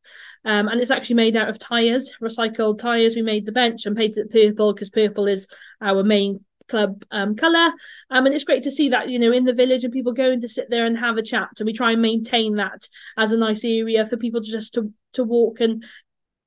Um, 0.46 0.68
and 0.68 0.82
it's 0.82 0.92
actually 0.92 1.16
made 1.16 1.36
out 1.36 1.50
of 1.50 1.60
tires 1.60 2.14
recycled 2.22 2.80
tires 2.80 3.16
we 3.16 3.22
made 3.22 3.46
the 3.46 3.52
bench 3.52 3.86
and 3.86 3.96
painted 3.96 4.26
it 4.26 4.32
purple 4.32 4.74
because 4.74 4.90
purple 4.90 5.28
is 5.28 5.48
our 5.82 6.04
main 6.04 6.44
club 6.68 7.04
um, 7.12 7.36
colour. 7.36 7.72
Um, 8.10 8.26
and 8.26 8.34
it's 8.34 8.44
great 8.44 8.64
to 8.64 8.72
see 8.72 8.90
that 8.90 9.10
you 9.10 9.20
know 9.20 9.32
in 9.32 9.46
the 9.46 9.54
village 9.54 9.84
and 9.84 9.94
people 9.94 10.14
going 10.14 10.42
to 10.42 10.50
sit 10.50 10.70
there 10.70 10.86
and 10.86 10.98
have 10.98 11.18
a 11.18 11.24
chat. 11.24 11.50
And 11.60 11.66
we 11.66 11.74
try 11.74 11.92
and 11.94 12.02
maintain 12.02 12.56
that 12.56 12.88
as 13.18 13.32
a 13.32 13.38
nice 13.38 13.64
area 13.64 14.06
for 14.06 14.18
people 14.18 14.42
just 14.42 14.74
to 14.76 14.92
to 15.14 15.24
walk 15.24 15.60
and 15.60 15.84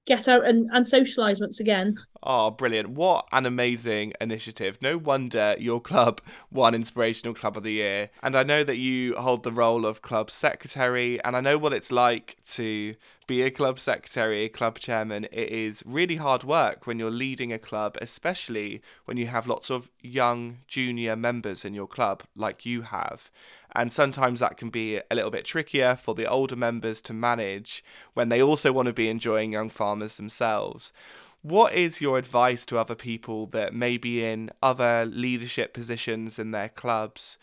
get 0.06 0.28
out 0.28 0.46
and, 0.46 0.70
and 0.72 0.86
socialise 0.86 1.40
once 1.40 1.60
again. 1.60 1.96
Oh, 2.22 2.50
brilliant. 2.50 2.90
What 2.90 3.26
an 3.32 3.46
amazing 3.46 4.14
initiative. 4.20 4.78
No 4.80 4.96
wonder 4.96 5.54
your 5.58 5.80
club 5.80 6.20
won 6.50 6.74
Inspirational 6.74 7.34
Club 7.34 7.56
of 7.56 7.62
the 7.62 7.72
Year. 7.72 8.10
And 8.22 8.36
I 8.36 8.42
know 8.42 8.64
that 8.64 8.78
you 8.78 9.14
hold 9.16 9.42
the 9.42 9.52
role 9.52 9.84
of 9.84 10.02
club 10.02 10.30
secretary, 10.30 11.22
and 11.22 11.36
I 11.36 11.40
know 11.40 11.58
what 11.58 11.72
it's 11.72 11.92
like 11.92 12.36
to 12.52 12.96
be 13.26 13.42
a 13.42 13.50
club 13.50 13.78
secretary, 13.78 14.44
a 14.44 14.48
club 14.48 14.78
chairman. 14.78 15.24
It 15.32 15.50
is 15.50 15.82
really 15.84 16.16
hard 16.16 16.44
work 16.44 16.86
when 16.86 16.98
you're 16.98 17.10
leading 17.10 17.52
a 17.52 17.58
club, 17.58 17.96
especially 18.00 18.82
when 19.04 19.16
you 19.16 19.26
have 19.26 19.46
lots 19.46 19.70
of 19.70 19.90
young 20.00 20.58
junior 20.68 21.16
members 21.16 21.64
in 21.64 21.74
your 21.74 21.88
club, 21.88 22.22
like 22.34 22.64
you 22.64 22.82
have. 22.82 23.30
And 23.74 23.92
sometimes 23.92 24.40
that 24.40 24.56
can 24.56 24.70
be 24.70 24.96
a 24.96 25.14
little 25.14 25.30
bit 25.30 25.44
trickier 25.44 25.96
for 25.96 26.14
the 26.14 26.26
older 26.26 26.56
members 26.56 27.02
to 27.02 27.12
manage 27.12 27.84
when 28.14 28.30
they 28.30 28.40
also 28.40 28.72
want 28.72 28.86
to 28.86 28.92
be 28.92 29.08
enjoying 29.10 29.52
young 29.52 29.68
farmers 29.68 30.16
themselves. 30.16 30.92
What 31.46 31.74
is 31.74 32.00
your 32.00 32.18
advice 32.18 32.66
to 32.66 32.76
other 32.76 32.96
people 32.96 33.46
that 33.52 33.72
may 33.72 33.98
be 33.98 34.24
in 34.24 34.50
other 34.60 35.06
leadership 35.06 35.72
positions 35.72 36.40
in 36.40 36.50
their 36.50 36.68
clubs 36.68 37.38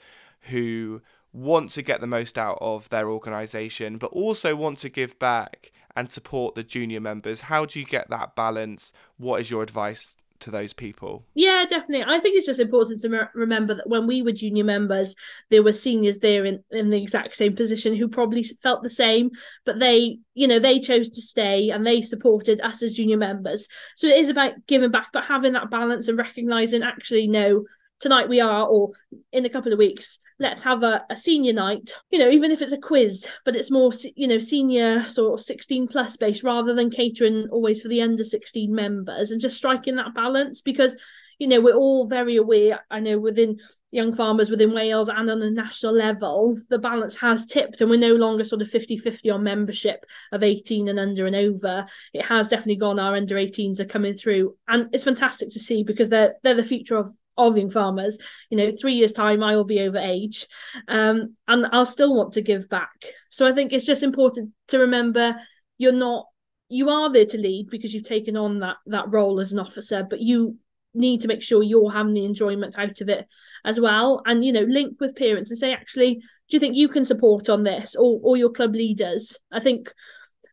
who 0.50 1.02
want 1.32 1.72
to 1.72 1.82
get 1.82 2.02
the 2.02 2.08
most 2.08 2.38
out 2.38 2.58
of 2.60 2.90
their 2.90 3.10
organisation 3.10 3.98
but 3.98 4.12
also 4.12 4.58
want 4.58 4.80
to 4.80 4.90
give 4.90 5.18
back 5.20 5.72
and 5.96 6.12
support 6.12 6.54
the 6.54 6.64
junior 6.64 7.00
members? 7.00 7.42
How 7.48 7.64
do 7.64 7.80
you 7.80 7.86
get 7.86 8.10
that 8.10 8.36
balance? 8.36 8.92
What 9.16 9.40
is 9.40 9.50
your 9.50 9.64
advice 9.64 10.18
to 10.40 10.52
those 10.52 10.74
people? 10.74 11.26
Yeah, 11.34 11.66
definitely. 11.70 12.06
I 12.08 12.20
think 12.20 12.36
it's 12.36 12.46
just 12.46 12.60
important 12.60 13.02
to 13.02 13.10
me- 13.10 13.20
remember 13.34 13.74
that 13.76 13.90
when 13.90 14.08
we 14.08 14.22
were 14.22 14.32
junior 14.32 14.64
members, 14.64 15.16
there 15.50 15.64
were 15.64 15.74
seniors 15.74 16.20
there 16.20 16.46
in, 16.46 16.64
in 16.72 16.90
the 16.90 17.02
exact 17.02 17.36
same 17.36 17.56
position 17.56 17.96
who 17.96 18.08
probably 18.08 18.44
felt 18.44 18.84
the 18.84 18.90
same, 18.90 19.32
but 19.66 19.80
they, 19.80 20.20
you 20.34 20.48
know, 20.48 20.60
they 20.60 20.80
chose 20.80 21.10
to 21.12 21.22
stay 21.22 21.70
and 21.70 21.86
they 21.86 22.02
supported 22.02 22.62
us 22.62 22.84
as 22.84 22.94
junior 22.94 23.18
members. 23.18 23.68
So 23.96 24.08
it 24.08 24.20
is 24.20 24.30
about 24.30 24.54
giving 24.68 24.92
back, 24.92 25.08
but 25.14 25.26
having 25.26 25.54
that 25.54 25.72
balance 25.72 26.08
and 26.08 26.18
recognizing 26.18 26.84
actually, 26.84 27.28
no, 27.28 27.64
tonight 28.00 28.30
we 28.30 28.42
are, 28.42 28.66
or 28.66 28.92
in 29.32 29.46
a 29.46 29.50
couple 29.50 29.72
of 29.72 29.80
weeks, 29.80 30.20
let's 30.40 30.62
have 30.64 30.84
a, 30.84 31.06
a 31.10 31.18
senior 31.18 31.54
night, 31.54 31.94
you 32.12 32.20
know, 32.20 32.30
even 32.30 32.52
if 32.52 32.62
it's 32.62 32.72
a 32.72 32.78
quiz, 32.78 33.28
but 33.46 33.56
it's 33.56 33.72
more, 33.72 33.92
you 34.16 34.28
know, 34.28 34.40
senior 34.40 35.04
sort 35.04 35.40
of 35.40 35.46
16 35.46 35.88
plus 35.88 36.18
based 36.18 36.44
rather 36.44 36.74
than 36.74 36.90
catering 36.90 37.48
always 37.52 37.82
for 37.82 37.88
the 37.88 38.02
under 38.02 38.24
16 38.24 38.74
members 38.74 39.32
and 39.32 39.42
just 39.42 39.58
striking 39.58 39.96
that 39.96 40.14
balance 40.14 40.62
because, 40.62 40.96
you 41.40 41.48
know, 41.48 41.62
we're 41.62 41.76
all 41.76 42.08
very 42.08 42.36
aware, 42.36 42.86
I 42.90 43.00
know 43.00 43.20
within 43.20 43.60
young 43.94 44.14
farmers 44.14 44.50
within 44.50 44.74
Wales 44.74 45.08
and 45.08 45.30
on 45.30 45.42
a 45.44 45.52
national 45.52 45.94
level, 45.94 46.58
the 46.70 46.80
balance 46.80 47.16
has 47.16 47.46
tipped 47.46 47.80
and 47.80 47.92
we're 47.92 48.00
no 48.00 48.16
longer 48.16 48.44
sort 48.44 48.64
of 48.64 48.70
50 48.70 48.98
50 48.98 49.30
on 49.30 49.44
membership 49.44 50.04
of 50.32 50.42
18 50.42 50.90
and 50.90 51.00
under 51.00 51.28
and 51.28 51.36
over. 51.36 51.86
It 52.12 52.26
has 52.26 52.50
definitely 52.50 52.78
gone, 52.78 53.00
our 53.00 53.16
under 53.16 53.36
18s 53.36 53.80
are 53.80 53.86
coming 53.86 54.16
through. 54.16 54.58
And 54.68 54.90
it's 54.94 55.04
fantastic 55.04 55.52
to 55.52 55.60
see 55.60 55.84
because 55.84 56.10
they're 56.10 56.36
they're 56.42 56.56
the 56.56 56.64
future 56.64 56.98
of 56.98 57.16
of 57.38 57.58
young 57.58 57.70
farmers 57.70 58.18
you 58.50 58.58
know 58.58 58.72
three 58.80 58.94
years 58.94 59.14
time 59.14 59.44
i 59.44 59.56
will 59.56 59.64
be 59.64 59.82
over 59.82 59.98
age. 59.98 60.48
Um, 60.88 61.36
and 61.48 61.68
i'll 61.72 61.86
still 61.86 62.16
want 62.16 62.34
to 62.34 62.42
give 62.42 62.70
back. 62.70 63.06
So 63.30 63.46
i 63.46 63.52
think 63.52 63.74
it's 63.74 63.86
just 63.86 64.04
important 64.04 64.52
to 64.70 64.80
remember 64.80 65.36
you're 65.78 65.92
not 65.92 66.26
you 66.70 66.90
are 66.90 67.12
there 67.12 67.26
to 67.26 67.38
lead 67.38 67.68
because 67.70 67.94
you've 67.94 68.04
taken 68.04 68.36
on 68.38 68.60
that 68.60 68.78
that 68.88 69.12
role 69.12 69.40
as 69.40 69.54
an 69.54 69.60
officer 69.60 70.06
but 70.10 70.20
you 70.20 70.58
need 70.94 71.22
to 71.22 71.28
make 71.28 71.42
sure 71.42 71.64
you're 71.64 71.92
having 71.92 72.14
the 72.14 72.26
enjoyment 72.26 72.78
out 72.78 73.02
of 73.02 73.10
it 73.10 73.28
as 73.66 73.80
well. 73.80 74.22
And 74.26 74.44
you 74.44 74.52
know 74.54 74.62
link 74.62 74.98
with 75.00 75.16
parents 75.16 75.50
and 75.50 75.58
say 75.58 75.74
actually 75.74 76.16
do 76.50 76.58
you 76.58 76.60
think 76.60 76.76
you 76.76 76.88
can 76.88 77.06
support 77.06 77.50
on 77.50 77.64
this? 77.64 77.96
Or 77.96 78.20
or 78.24 78.38
your 78.38 78.52
club 78.52 78.76
leaders. 78.76 79.40
I 79.52 79.60
think 79.60 79.92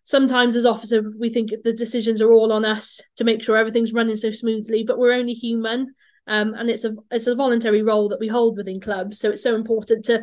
sometimes 0.05 0.57
as 0.57 0.67
officer 0.67 1.03
we 1.19 1.31
think 1.31 1.51
the 1.63 1.73
decisions 1.73 2.21
are 2.21 2.33
all 2.33 2.53
on 2.53 2.65
us 2.65 3.01
to 3.17 3.25
make 3.25 3.43
sure 3.43 3.57
everything's 3.57 3.93
running 3.93 4.17
so 4.17 4.33
smoothly 4.33 4.83
but 4.83 4.99
we're 4.99 5.13
only 5.13 5.35
human 5.35 5.95
um, 6.31 6.55
and 6.55 6.71
it's 6.71 6.85
a 6.85 6.95
it's 7.11 7.27
a 7.27 7.35
voluntary 7.35 7.83
role 7.83 8.09
that 8.09 8.21
we 8.21 8.29
hold 8.29 8.57
within 8.57 8.81
clubs. 8.81 9.19
So 9.19 9.31
it's 9.31 9.43
so 9.43 9.55
important 9.57 10.05
to 10.07 10.23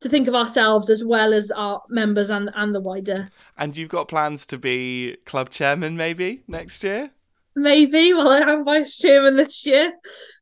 to 0.00 0.08
think 0.08 0.26
of 0.26 0.34
ourselves 0.34 0.90
as 0.90 1.04
well 1.04 1.32
as 1.34 1.52
our 1.52 1.82
members 1.88 2.30
and 2.30 2.50
and 2.54 2.74
the 2.74 2.80
wider. 2.80 3.30
And 3.58 3.76
you've 3.76 3.90
got 3.90 4.08
plans 4.08 4.46
to 4.46 4.58
be 4.58 5.18
club 5.26 5.50
chairman 5.50 5.96
maybe 5.96 6.42
next 6.48 6.82
year? 6.82 7.10
Maybe. 7.54 8.14
Well, 8.14 8.32
I'm 8.32 8.64
vice 8.64 8.96
chairman 8.96 9.36
this 9.36 9.66
year, 9.66 9.92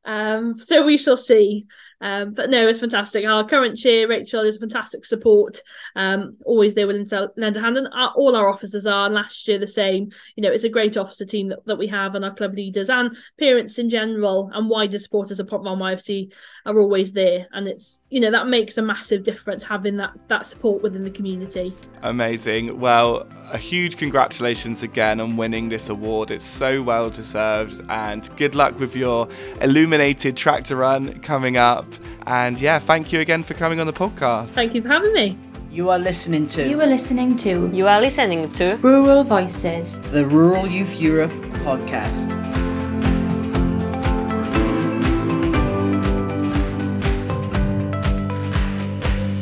um, 0.04 0.58
so 0.60 0.86
we 0.86 0.96
shall 0.96 1.16
see. 1.16 1.66
Um, 2.00 2.32
but 2.32 2.50
no, 2.50 2.66
it's 2.66 2.80
fantastic. 2.80 3.26
Our 3.26 3.46
current 3.46 3.76
chair, 3.76 4.08
Rachel, 4.08 4.42
is 4.42 4.56
a 4.56 4.60
fantastic 4.60 5.04
support. 5.04 5.62
Um, 5.96 6.36
always 6.44 6.74
there 6.74 6.86
willing 6.86 7.08
to 7.08 7.30
lend 7.36 7.56
a 7.56 7.60
hand, 7.60 7.76
and 7.76 7.88
our, 7.92 8.12
all 8.16 8.36
our 8.36 8.48
officers 8.48 8.86
are. 8.86 9.06
And 9.06 9.14
last 9.14 9.46
year 9.46 9.58
the 9.58 9.66
same. 9.66 10.10
You 10.36 10.42
know, 10.42 10.50
it's 10.50 10.64
a 10.64 10.68
great 10.68 10.96
officer 10.96 11.24
team 11.24 11.48
that, 11.48 11.64
that 11.66 11.78
we 11.78 11.86
have, 11.88 12.14
and 12.14 12.24
our 12.24 12.34
club 12.34 12.54
leaders 12.54 12.88
and 12.88 13.16
parents 13.38 13.78
in 13.78 13.88
general, 13.88 14.50
and 14.54 14.70
wider 14.70 14.98
supporters 14.98 15.38
of 15.38 15.46
Pontfaen 15.46 15.78
YFC 15.78 16.32
are 16.66 16.78
always 16.78 17.12
there. 17.12 17.46
And 17.52 17.68
it's 17.68 18.02
you 18.10 18.20
know 18.20 18.30
that 18.30 18.46
makes 18.46 18.78
a 18.78 18.82
massive 18.82 19.22
difference 19.22 19.64
having 19.64 19.96
that 19.98 20.12
that 20.28 20.46
support 20.46 20.82
within 20.82 21.04
the 21.04 21.10
community. 21.10 21.74
Amazing. 22.02 22.80
Well, 22.80 23.28
a 23.50 23.58
huge 23.58 23.96
congratulations 23.96 24.82
again 24.82 25.20
on 25.20 25.36
winning 25.36 25.68
this 25.68 25.88
award. 25.88 26.30
It's 26.30 26.44
so 26.44 26.82
well 26.82 27.10
deserved, 27.10 27.82
and 27.90 28.28
good 28.36 28.54
luck 28.54 28.78
with 28.78 28.96
your 28.96 29.28
illuminated 29.60 30.36
tractor 30.36 30.76
run 30.76 31.20
coming 31.20 31.56
up. 31.56 31.89
And 32.26 32.60
yeah, 32.60 32.78
thank 32.78 33.12
you 33.12 33.20
again 33.20 33.42
for 33.42 33.54
coming 33.54 33.80
on 33.80 33.86
the 33.86 33.92
podcast. 33.92 34.50
Thank 34.50 34.74
you 34.74 34.82
for 34.82 34.88
having 34.88 35.12
me. 35.12 35.38
You 35.70 35.90
are 35.90 35.98
listening 35.98 36.46
to 36.48 36.68
You 36.68 36.80
are 36.80 36.86
listening 36.86 37.36
to 37.38 37.70
You 37.72 37.86
are 37.86 38.00
listening 38.00 38.50
to 38.54 38.76
Rural 38.82 39.22
Voices. 39.22 40.00
the 40.10 40.26
Rural 40.26 40.66
Youth 40.66 41.00
Europe 41.00 41.30
podcast. 41.64 42.36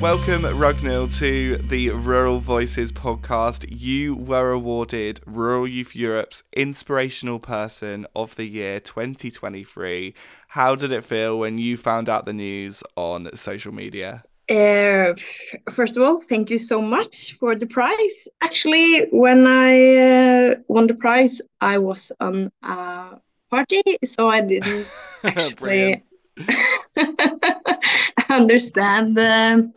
Welcome, 0.01 0.43
Ragnhild, 0.43 1.19
to 1.19 1.57
the 1.57 1.91
Rural 1.91 2.39
Voices 2.39 2.93
podcast. 2.93 3.67
You 3.69 4.15
were 4.15 4.53
awarded 4.53 5.21
Rural 5.27 5.67
Youth 5.67 5.97
Europe's 5.97 6.45
Inspirational 6.53 7.41
Person 7.41 8.07
of 8.15 8.37
the 8.37 8.45
Year 8.45 8.79
2023. 8.79 10.15
How 10.49 10.75
did 10.75 10.93
it 10.93 11.05
feel 11.05 11.39
when 11.39 11.59
you 11.59 11.77
found 11.77 12.09
out 12.09 12.25
the 12.25 12.33
news 12.33 12.83
on 12.97 13.29
social 13.37 13.73
media? 13.73 14.25
Uh, 14.49 15.13
first 15.71 15.99
of 15.99 16.03
all, 16.03 16.19
thank 16.19 16.49
you 16.49 16.57
so 16.57 16.81
much 16.81 17.35
for 17.35 17.55
the 17.55 17.67
prize. 17.67 18.29
Actually, 18.41 19.09
when 19.11 19.47
I 19.47 19.97
uh, 19.97 20.55
won 20.69 20.87
the 20.87 20.95
prize, 20.95 21.43
I 21.61 21.77
was 21.77 22.11
on 22.19 22.51
a 22.63 23.19
party, 23.51 23.83
so 24.07 24.31
I 24.31 24.41
didn't 24.41 24.87
actually 25.25 26.03
understand 28.31 29.19
um, 29.19 29.75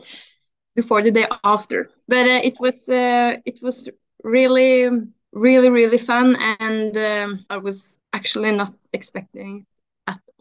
before 0.73 1.01
the 1.01 1.11
day 1.11 1.27
after. 1.43 1.89
But 2.07 2.27
uh, 2.27 2.41
it 2.45 2.57
was 2.61 2.87
uh, 2.87 3.37
it 3.43 3.59
was 3.61 3.89
really 4.23 4.89
really 5.33 5.69
really 5.69 5.97
fun, 5.97 6.37
and 6.59 6.95
um, 6.95 7.45
I 7.49 7.57
was 7.57 7.99
actually 8.13 8.51
not 8.51 8.73
expecting 8.93 9.65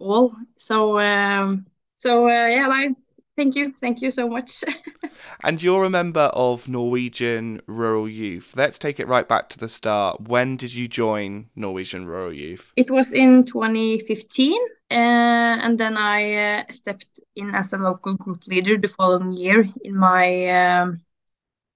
all. 0.01 0.35
So 0.57 0.99
um, 0.99 1.67
so 1.95 2.27
uh, 2.27 2.47
yeah, 2.47 2.69
I 2.71 2.95
thank 3.37 3.55
you, 3.55 3.73
thank 3.81 4.03
you 4.03 4.11
so 4.11 4.29
much. 4.29 4.65
and 5.45 5.63
you're 5.63 5.85
a 5.85 5.91
member 5.91 6.31
of 6.35 6.69
Norwegian 6.69 7.61
Rural 7.67 8.09
Youth. 8.09 8.55
Let's 8.57 8.79
take 8.79 9.01
it 9.01 9.09
right 9.09 9.29
back 9.29 9.49
to 9.51 9.59
the 9.59 9.69
start. 9.69 10.29
When 10.29 10.57
did 10.57 10.75
you 10.75 10.89
join 10.89 11.51
Norwegian 11.55 12.07
Rural 12.07 12.33
Youth? 12.33 12.73
It 12.77 12.91
was 12.91 13.13
in 13.13 13.45
2015. 13.45 14.61
Uh, 14.91 15.57
and 15.63 15.79
then 15.79 15.97
I 15.97 16.35
uh, 16.35 16.65
stepped 16.71 17.21
in 17.37 17.55
as 17.55 17.73
a 17.73 17.79
local 17.79 18.17
group 18.17 18.45
leader 18.49 18.77
the 18.77 18.89
following 18.89 19.33
year 19.33 19.69
in 19.85 19.97
my 19.97 20.49
um, 20.49 21.01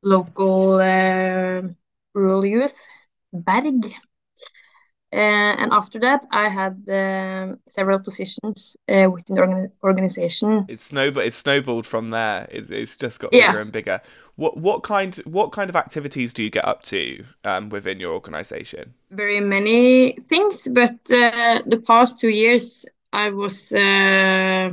local 0.03 0.81
uh, 0.81 1.63
rural 2.13 2.45
youth, 2.45 2.77
Berg. 3.33 3.95
Uh, 5.15 5.55
and 5.61 5.73
after 5.73 6.01
that, 6.01 6.27
I 6.33 6.49
had 6.49 6.83
um, 6.89 7.61
several 7.67 8.01
positions 8.01 8.77
uh, 8.89 9.09
within 9.09 9.37
the 9.37 9.43
organ- 9.43 9.73
organization. 9.85 10.67
It's 10.69 10.83
snowballed. 10.83 11.27
It's 11.27 11.37
snowballed 11.37 11.87
from 11.87 12.11
there. 12.11 12.49
It's, 12.51 12.69
it's 12.69 12.97
just 12.97 13.21
got 13.21 13.31
bigger 13.31 13.45
yeah. 13.45 13.61
and 13.61 13.71
bigger. 13.71 14.01
What 14.35 14.57
what 14.57 14.83
kind 14.83 15.15
what 15.19 15.53
kind 15.53 15.71
of 15.71 15.77
activities 15.77 16.35
do 16.35 16.43
you 16.43 16.51
get 16.51 16.65
up 16.65 16.83
to 16.85 17.25
um, 17.45 17.69
within 17.69 18.01
your 18.01 18.13
organization? 18.13 18.95
Very 19.13 19.39
many 19.39 20.19
things, 20.29 20.67
but 20.67 20.99
uh, 21.13 21.63
the 21.65 21.81
past 21.87 22.19
two 22.19 22.31
years 22.31 22.85
I 23.13 23.31
was 23.31 23.73
uh, 23.73 24.71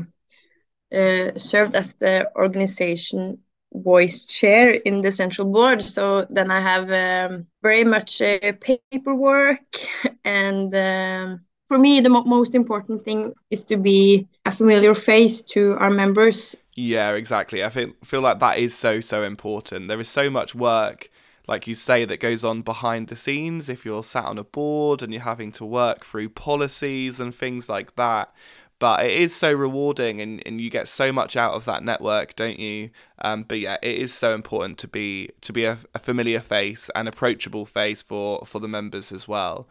uh, 0.91 1.37
served 1.37 1.75
as 1.75 1.97
the 1.97 2.31
organization 2.35 3.37
voice 3.73 4.25
chair 4.25 4.71
in 4.71 5.01
the 5.01 5.11
central 5.11 5.51
board. 5.51 5.81
So 5.81 6.25
then 6.29 6.51
I 6.51 6.59
have 6.61 6.91
um, 7.31 7.47
very 7.61 7.83
much 7.83 8.21
uh, 8.21 8.53
paperwork, 8.59 9.59
and 10.25 10.73
um, 10.75 11.41
for 11.65 11.77
me, 11.77 12.01
the 12.01 12.09
mo 12.09 12.23
most 12.23 12.55
important 12.55 13.03
thing 13.03 13.33
is 13.49 13.63
to 13.65 13.77
be 13.77 14.27
a 14.45 14.51
familiar 14.51 14.93
face 14.93 15.41
to 15.53 15.75
our 15.79 15.89
members. 15.89 16.55
Yeah, 16.75 17.11
exactly. 17.11 17.63
I 17.63 17.69
feel 17.69 17.91
feel 18.03 18.21
like 18.21 18.39
that 18.39 18.57
is 18.57 18.77
so 18.77 19.01
so 19.01 19.23
important. 19.23 19.87
There 19.87 19.99
is 19.99 20.09
so 20.09 20.29
much 20.29 20.55
work 20.55 21.09
like 21.47 21.67
you 21.67 21.75
say, 21.75 22.05
that 22.05 22.19
goes 22.19 22.43
on 22.43 22.61
behind 22.61 23.07
the 23.07 23.15
scenes 23.15 23.67
if 23.69 23.83
you're 23.85 24.03
sat 24.03 24.25
on 24.25 24.37
a 24.37 24.43
board 24.43 25.01
and 25.01 25.11
you're 25.11 25.23
having 25.23 25.51
to 25.53 25.65
work 25.65 26.05
through 26.05 26.29
policies 26.29 27.19
and 27.19 27.33
things 27.33 27.67
like 27.67 27.95
that. 27.95 28.33
But 28.79 29.05
it 29.05 29.11
is 29.11 29.35
so 29.35 29.51
rewarding 29.51 30.21
and, 30.21 30.41
and 30.45 30.59
you 30.59 30.69
get 30.69 30.87
so 30.87 31.11
much 31.11 31.35
out 31.35 31.53
of 31.53 31.65
that 31.65 31.83
network, 31.83 32.35
don't 32.35 32.57
you? 32.57 32.89
Um, 33.23 33.43
but 33.43 33.59
yeah, 33.59 33.77
it 33.81 33.97
is 33.97 34.13
so 34.13 34.33
important 34.33 34.77
to 34.79 34.87
be 34.87 35.29
to 35.41 35.53
be 35.53 35.65
a, 35.65 35.79
a 35.93 35.99
familiar 35.99 36.39
face 36.39 36.89
and 36.95 37.07
approachable 37.07 37.65
face 37.65 38.01
for, 38.01 38.45
for 38.45 38.59
the 38.59 38.67
members 38.67 39.11
as 39.11 39.27
well. 39.27 39.67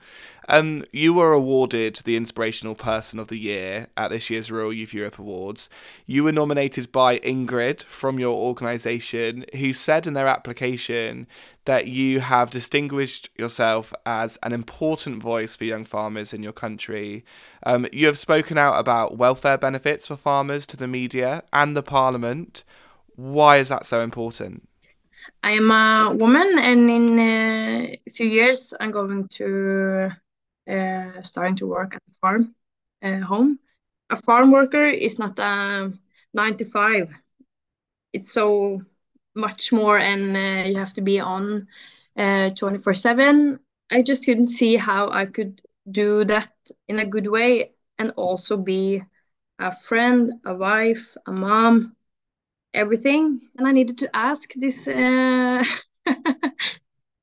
Um, 0.49 0.85
you 0.93 1.15
were 1.15 1.33
awarded 1.33 2.01
the 2.05 2.17
Inspirational 2.17 2.75
Person 2.75 3.21
of 3.21 3.29
the 3.29 3.39
Year 3.39 3.89
at 3.97 4.09
this 4.09 4.31
year's 4.31 4.51
Rural 4.51 4.73
Youth 4.73 4.93
Europe 4.93 5.19
Awards. 5.19 5.69
You 6.07 6.25
were 6.25 6.33
nominated 6.33 6.91
by 6.91 7.19
Ingrid 7.21 7.85
from 7.85 8.19
your 8.19 8.35
organisation, 8.35 9.45
who 9.57 9.73
said 9.73 10.09
in 10.09 10.15
their 10.15 10.27
application 10.27 11.29
that 11.67 11.87
you 11.87 12.19
have 12.19 12.51
distinguished 12.51 13.29
yourself 13.37 13.95
as 14.05 14.39
an 14.43 14.53
important 14.53 15.23
voice 15.23 15.55
for 15.55 15.65
young 15.65 15.85
farmers 15.85 16.35
in 16.35 16.43
your 16.43 16.53
country. 16.53 17.25
Um, 17.63 17.87
you 17.93 18.07
have 18.07 18.19
spoken 18.19 18.59
out 18.59 18.79
about 18.79 19.17
welfare 19.17 19.59
benefits 19.59 20.09
for 20.09 20.17
farmers 20.17 20.67
to 20.67 20.77
the 20.77 20.89
media 20.89 21.45
and 21.53 21.77
the 21.77 21.83
parliament. 21.83 22.65
Why 23.21 23.59
is 23.59 23.69
that 23.69 23.85
so 23.85 24.01
important? 24.01 24.67
I 25.43 25.53
am 25.53 25.71
a 25.71 26.15
woman, 26.17 26.59
and 26.59 26.89
in 26.91 27.21
a 27.21 28.01
few 28.11 28.27
years, 28.27 28.73
I'm 28.81 28.91
going 28.91 29.29
to 29.29 30.11
uh, 30.67 31.21
starting 31.21 31.57
to 31.57 31.67
work 31.67 31.95
at 31.95 32.03
the 32.07 32.15
farm 32.15 32.55
uh, 33.03 33.21
home. 33.21 33.59
A 34.09 34.17
farm 34.17 34.51
worker 34.51 34.87
is 34.87 35.19
not 35.19 35.39
a 35.39 35.93
nine 36.33 36.57
to 36.57 36.65
five. 36.65 37.13
It's 38.15 38.33
so 38.33 38.81
much 39.35 39.71
more, 39.71 39.99
and 39.99 40.35
uh, 40.35 40.69
you 40.71 40.79
have 40.79 40.95
to 40.95 41.03
be 41.03 41.21
on 41.21 41.69
uh, 42.17 42.51
24 42.51 42.95
7. 42.95 43.61
I 43.91 44.01
just 44.01 44.25
couldn't 44.25 44.49
see 44.49 44.77
how 44.77 45.11
I 45.11 45.27
could 45.27 45.61
do 45.91 46.25
that 46.25 46.53
in 46.89 46.99
a 47.01 47.07
good 47.07 47.27
way 47.27 47.73
and 47.99 48.13
also 48.17 48.57
be 48.57 49.03
a 49.59 49.77
friend, 49.77 50.33
a 50.47 50.55
wife, 50.55 51.17
a 51.27 51.33
mom, 51.33 51.97
everything. 52.75 53.41
And 53.59 53.67
I 53.67 53.73
needed 53.73 53.99
to 53.99 54.17
ask 54.17 54.53
this 54.55 54.89
uh, 54.89 55.65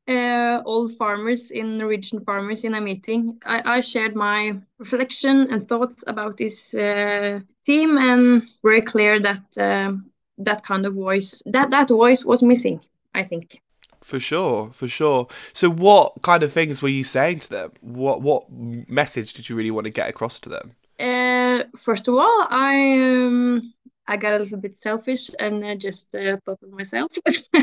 uh, 0.07 0.61
old 0.65 0.95
farmers 0.97 1.51
in 1.51 1.77
Norwegian 1.77 2.23
farmers 2.23 2.63
in 2.63 2.75
a 2.75 2.81
meeting. 2.81 3.37
I, 3.45 3.77
I 3.77 3.81
shared 3.81 4.15
my 4.15 4.53
reflection 4.79 5.47
and 5.51 5.67
thoughts 5.67 6.03
about 6.07 6.37
this 6.37 6.73
uh, 6.73 7.39
theme, 7.65 7.97
and 7.97 8.43
very 8.63 8.81
clear 8.81 9.19
that 9.19 9.57
uh, 9.57 9.93
that 10.37 10.63
kind 10.63 10.85
of 10.85 10.93
voice 10.93 11.41
that 11.45 11.71
that 11.71 11.89
voice 11.89 12.25
was 12.25 12.43
missing. 12.43 12.79
I 13.13 13.23
think. 13.23 13.61
For 14.01 14.19
sure, 14.19 14.69
for 14.71 14.87
sure. 14.87 15.27
So, 15.51 15.69
what 15.69 16.21
kind 16.21 16.41
of 16.43 16.53
things 16.53 16.81
were 16.81 16.87
you 16.87 17.03
saying 17.03 17.41
to 17.41 17.49
them? 17.49 17.71
What 17.81 18.21
what 18.21 18.49
message 18.51 19.33
did 19.33 19.49
you 19.49 19.55
really 19.55 19.71
want 19.71 19.85
to 19.85 19.91
get 19.91 20.07
across 20.07 20.39
to 20.41 20.49
them? 20.49 20.75
Uh, 20.99 21.63
first 21.75 22.07
of 22.07 22.13
all, 22.15 22.47
I 22.49 22.93
um, 23.25 23.73
I 24.07 24.17
got 24.17 24.33
a 24.35 24.39
little 24.39 24.59
bit 24.59 24.75
selfish 24.75 25.29
and 25.39 25.63
uh, 25.63 25.75
just 25.75 26.13
uh, 26.15 26.37
thought 26.45 26.59
of 26.63 26.71
myself. 26.71 27.11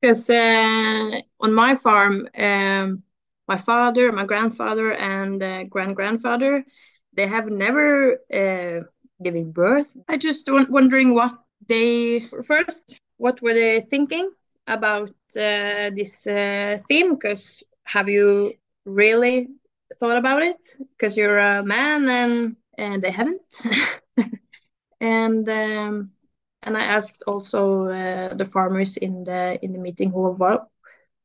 because 0.00 0.30
uh, 0.30 1.20
on 1.40 1.52
my 1.54 1.74
farm, 1.74 2.28
um, 2.36 3.02
my 3.48 3.56
father, 3.56 4.12
my 4.12 4.24
grandfather, 4.24 4.92
and 4.92 5.42
uh, 5.42 5.64
grand 5.64 5.96
grandfather, 5.96 6.64
they 7.14 7.26
have 7.26 7.46
never 7.48 8.14
uh, 8.32 8.80
given 9.22 9.50
birth. 9.52 9.96
I 10.08 10.16
just 10.16 10.48
wondering 10.50 11.14
what 11.14 11.32
they 11.68 12.20
first, 12.46 13.00
what 13.16 13.40
were 13.42 13.54
they 13.54 13.80
thinking 13.90 14.30
about 14.66 15.10
uh, 15.36 15.90
this 15.96 16.26
uh, 16.26 16.78
theme? 16.88 17.14
Because 17.14 17.62
have 17.84 18.08
you 18.08 18.52
really 18.84 19.48
thought 19.98 20.16
about 20.16 20.42
it? 20.42 20.76
Because 20.96 21.16
you're 21.16 21.38
a 21.38 21.62
man 21.64 22.08
and 22.08 22.56
and 22.76 23.02
they 23.02 23.10
haven't. 23.10 23.42
and 25.00 25.48
um, 25.48 26.12
and 26.62 26.76
I 26.76 26.82
asked 26.82 27.22
also 27.26 27.86
uh, 27.86 28.34
the 28.34 28.44
farmers 28.44 28.96
in 28.96 29.24
the 29.24 29.58
in 29.62 29.72
the 29.72 29.78
meeting 29.78 30.10
who 30.10 30.30
were 30.30 30.66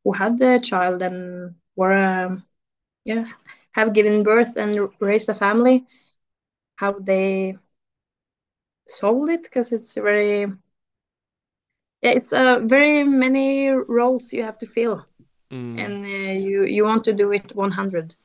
who 0.04 0.12
had 0.12 0.38
the 0.38 0.60
child 0.60 1.02
and 1.02 1.56
were 1.76 1.94
um, 1.94 2.44
yeah 3.06 3.26
have 3.72 3.94
given 3.94 4.24
birth 4.24 4.56
and 4.56 4.90
raised 5.00 5.30
a 5.30 5.36
family 5.36 5.86
how 6.76 6.92
they 7.00 7.56
solved 8.88 9.30
it 9.30 9.44
because 9.44 9.72
it's 9.74 9.96
very 9.96 10.42
yeah 12.02 12.12
it's 12.12 12.34
uh, 12.34 12.60
very 12.64 13.04
many 13.04 13.70
roles 13.70 14.34
you 14.34 14.44
have 14.44 14.58
to 14.58 14.68
fill 14.68 15.06
mm. 15.52 15.80
and 15.80 16.06
uh, 16.06 16.48
you 16.48 16.66
you 16.66 16.84
want 16.84 17.04
to 17.04 17.14
do 17.14 17.32
it 17.32 17.56
100 17.56 18.16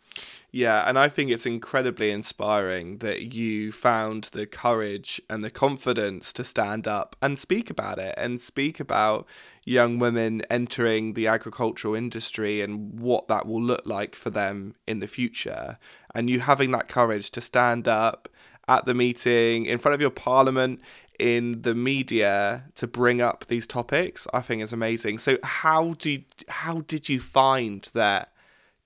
yeah, 0.50 0.88
and 0.88 0.98
I 0.98 1.10
think 1.10 1.30
it's 1.30 1.44
incredibly 1.44 2.10
inspiring 2.10 2.98
that 2.98 3.34
you 3.34 3.70
found 3.70 4.24
the 4.32 4.46
courage 4.46 5.20
and 5.28 5.44
the 5.44 5.50
confidence 5.50 6.32
to 6.32 6.44
stand 6.44 6.88
up 6.88 7.16
and 7.20 7.38
speak 7.38 7.68
about 7.68 7.98
it 7.98 8.14
and 8.16 8.40
speak 8.40 8.80
about 8.80 9.26
young 9.64 9.98
women 9.98 10.40
entering 10.48 11.12
the 11.12 11.26
agricultural 11.26 11.94
industry 11.94 12.62
and 12.62 12.98
what 12.98 13.28
that 13.28 13.46
will 13.46 13.62
look 13.62 13.82
like 13.84 14.14
for 14.14 14.30
them 14.30 14.74
in 14.86 15.00
the 15.00 15.06
future. 15.06 15.78
And 16.14 16.30
you 16.30 16.40
having 16.40 16.70
that 16.70 16.88
courage 16.88 17.30
to 17.32 17.42
stand 17.42 17.86
up 17.86 18.28
at 18.66 18.86
the 18.86 18.94
meeting, 18.94 19.66
in 19.66 19.78
front 19.78 19.94
of 19.94 20.00
your 20.00 20.10
parliament, 20.10 20.80
in 21.18 21.62
the 21.62 21.74
media 21.74 22.64
to 22.76 22.86
bring 22.86 23.20
up 23.20 23.44
these 23.48 23.66
topics, 23.66 24.26
I 24.32 24.40
think 24.40 24.62
is 24.62 24.72
amazing. 24.72 25.18
So 25.18 25.36
how 25.42 25.94
do 25.94 26.22
how 26.48 26.82
did 26.82 27.08
you 27.08 27.20
find 27.20 27.88
that 27.92 28.32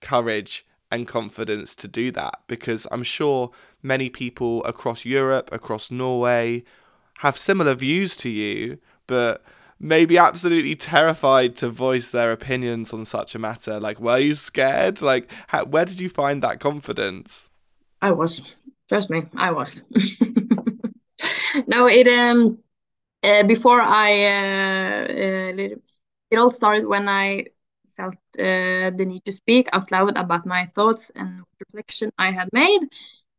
courage 0.01 0.65
and 0.93 1.09
confidence 1.09 1.75
to 1.77 1.89
do 1.89 2.11
that 2.13 2.41
because 2.47 2.87
I'm 2.93 3.03
sure 3.03 3.51
many 3.83 4.11
people 4.11 4.63
across 4.65 5.05
Europe, 5.05 5.49
across 5.51 5.91
Norway, 5.91 6.65
have 7.19 7.39
similar 7.39 7.75
views 7.75 8.17
to 8.19 8.29
you, 8.29 8.79
but 9.07 9.43
maybe 9.81 10.19
absolutely 10.19 10.77
terrified 10.77 11.57
to 11.57 11.71
voice 11.71 12.11
their 12.11 12.31
opinions 12.31 12.93
on 12.93 13.07
such 13.07 13.35
a 13.35 13.39
matter. 13.39 13.81
Like, 13.81 14.01
were 14.01 14.19
you 14.19 14.35
scared? 14.35 15.01
Like, 15.01 15.33
how, 15.49 15.65
where 15.65 15.87
did 15.87 15.99
you 15.99 16.11
find 16.11 16.43
that 16.43 16.61
confidence? 16.61 17.51
I 18.03 18.13
was. 18.13 18.55
Trust 18.89 19.09
me, 19.11 19.23
I 19.35 19.51
was. 19.51 19.81
no, 21.67 21.87
it 21.87 22.07
um, 22.07 22.59
uh, 23.23 23.45
before 23.45 23.81
I 23.81 24.25
uh, 24.25 25.05
uh, 25.05 25.79
it 26.31 26.37
all 26.37 26.51
started 26.51 26.87
when 26.87 27.09
I 27.09 27.47
felt 27.97 28.17
uh, 28.39 28.91
the 28.99 29.05
need 29.07 29.25
to 29.27 29.33
speak 29.33 29.69
out 29.73 29.91
loud 29.93 30.17
about 30.17 30.47
my 30.47 30.67
thoughts 30.75 31.11
and 31.15 31.45
reflection 31.61 32.11
I 32.19 32.33
had 32.33 32.49
made. 32.53 32.83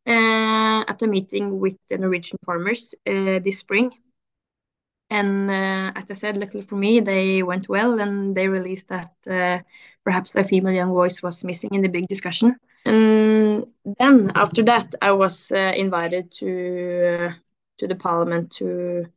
uh, 0.07 0.83
at 0.91 1.01
a 1.03 1.07
meeting 1.07 1.59
with 1.59 1.77
the 1.89 1.97
Norwegian 1.97 2.39
farmers 2.45 2.95
uh, 3.07 3.39
this 3.45 3.59
spring. 3.59 3.91
And 5.09 5.49
uh, 5.49 5.91
as 5.95 6.09
I 6.09 6.13
said, 6.15 6.37
luckily 6.37 6.63
for 6.63 6.75
me, 6.75 6.99
they 6.99 7.43
went 7.43 7.69
well 7.69 7.99
and 7.99 8.35
they 8.35 8.47
released 8.47 8.87
that 8.89 9.11
uh, 9.29 9.59
perhaps 10.03 10.35
a 10.35 10.43
female 10.43 10.73
young 10.73 10.91
voice 10.91 11.21
was 11.21 11.43
missing 11.43 11.69
in 11.73 11.81
the 11.81 11.87
big 11.89 12.07
discussion. 12.07 12.57
And 12.85 13.67
then 13.99 14.31
after 14.35 14.63
that, 14.63 14.95
I 15.01 15.11
was 15.11 15.51
uh, 15.51 15.73
invited 15.75 16.31
to 16.39 17.29
to 17.79 17.87
the 17.87 17.95
parliament 17.95 18.51
to 18.53 19.07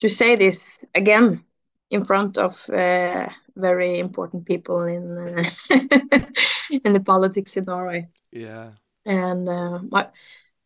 to 0.00 0.10
say 0.10 0.36
this 0.36 0.84
again 0.94 1.45
in 1.90 2.04
front 2.04 2.38
of 2.38 2.68
uh, 2.70 3.28
very 3.56 3.98
important 3.98 4.44
people 4.46 4.82
in 4.84 5.18
uh, 5.18 5.44
in 6.84 6.92
the 6.92 7.00
politics 7.00 7.56
in 7.56 7.64
Norway. 7.64 8.08
Yeah. 8.32 8.70
And 9.04 9.48
uh, 9.48 9.80
I, 9.92 10.06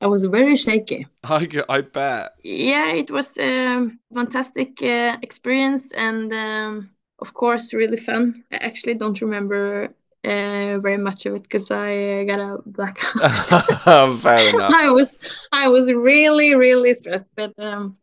I 0.00 0.06
was 0.06 0.24
very 0.24 0.56
shaky. 0.56 1.06
I 1.24 1.83
bet. 1.83 2.35
Yeah, 2.42 2.92
it 2.92 3.11
was 3.11 3.37
a 3.38 3.90
fantastic 4.14 4.83
uh, 4.83 5.16
experience 5.22 5.92
and 5.92 6.33
um, 6.33 6.90
of 7.18 7.35
course 7.35 7.74
really 7.74 7.98
fun. 7.98 8.44
I 8.50 8.56
actually 8.56 8.94
don't 8.94 9.20
remember 9.20 9.94
uh, 10.24 10.78
very 10.78 10.98
much 10.98 11.26
of 11.26 11.35
it 11.35 11.42
because 11.42 11.70
I 11.70 12.24
got 12.24 12.40
a 12.40 12.59
blackout. 12.66 14.20
Fair 14.20 14.48
enough. 14.54 14.72
I 14.74 14.90
was 14.90 15.18
I 15.52 15.68
was 15.68 15.92
really 15.92 16.54
really 16.54 16.94
stressed, 16.94 17.26
but 17.37 17.52
um, 17.59 17.98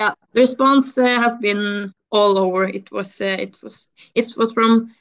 yeah, 0.00 0.14
the 0.32 0.40
response 0.40 0.96
uh, 0.96 1.20
has 1.20 1.36
been 1.38 1.92
all 2.10 2.38
over. 2.38 2.64
It 2.64 2.90
was 2.92 3.20
uh, 3.20 3.36
it 3.38 3.56
was 3.62 3.88
it 4.14 4.32
was 4.36 4.52
from 4.52 4.94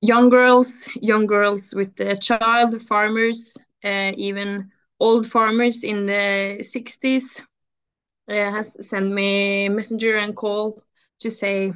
young 0.00 0.28
girls, 0.28 0.88
young 0.94 1.26
girls 1.26 1.74
with 1.74 2.00
uh, 2.00 2.16
child 2.16 2.80
farmers, 2.82 3.56
uh, 3.84 4.12
even 4.16 4.70
old 5.00 5.26
farmers 5.26 5.84
in 5.84 6.06
the 6.06 6.58
60s 6.60 7.42
uh, 8.28 8.50
has 8.50 8.76
sent 8.86 9.10
me 9.10 9.68
messenger 9.68 10.16
and 10.16 10.36
call 10.36 10.82
to 11.20 11.30
say 11.30 11.72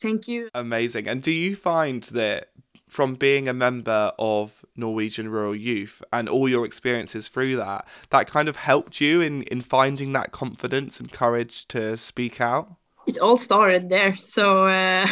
thank 0.00 0.28
you. 0.28 0.48
Amazing. 0.54 1.08
And 1.08 1.22
do 1.22 1.30
you 1.30 1.56
find 1.56 2.02
that 2.04 2.48
from 2.88 3.14
being 3.14 3.48
a 3.48 3.52
member 3.52 4.12
of 4.18 4.64
Norwegian 4.76 5.28
Rural 5.28 5.56
Youth 5.56 6.02
and 6.12 6.28
all 6.28 6.48
your 6.48 6.64
experiences 6.64 7.28
through 7.28 7.56
that, 7.56 7.86
that 8.10 8.26
kind 8.26 8.48
of 8.48 8.56
helped 8.56 9.00
you 9.00 9.20
in, 9.20 9.42
in 9.44 9.62
finding 9.62 10.12
that 10.12 10.32
confidence 10.32 11.00
and 11.00 11.10
courage 11.10 11.66
to 11.68 11.96
speak 11.96 12.40
out? 12.40 12.76
It 13.06 13.18
all 13.18 13.36
started 13.36 13.88
there. 13.88 14.16
So, 14.16 14.66
uh, 14.66 15.06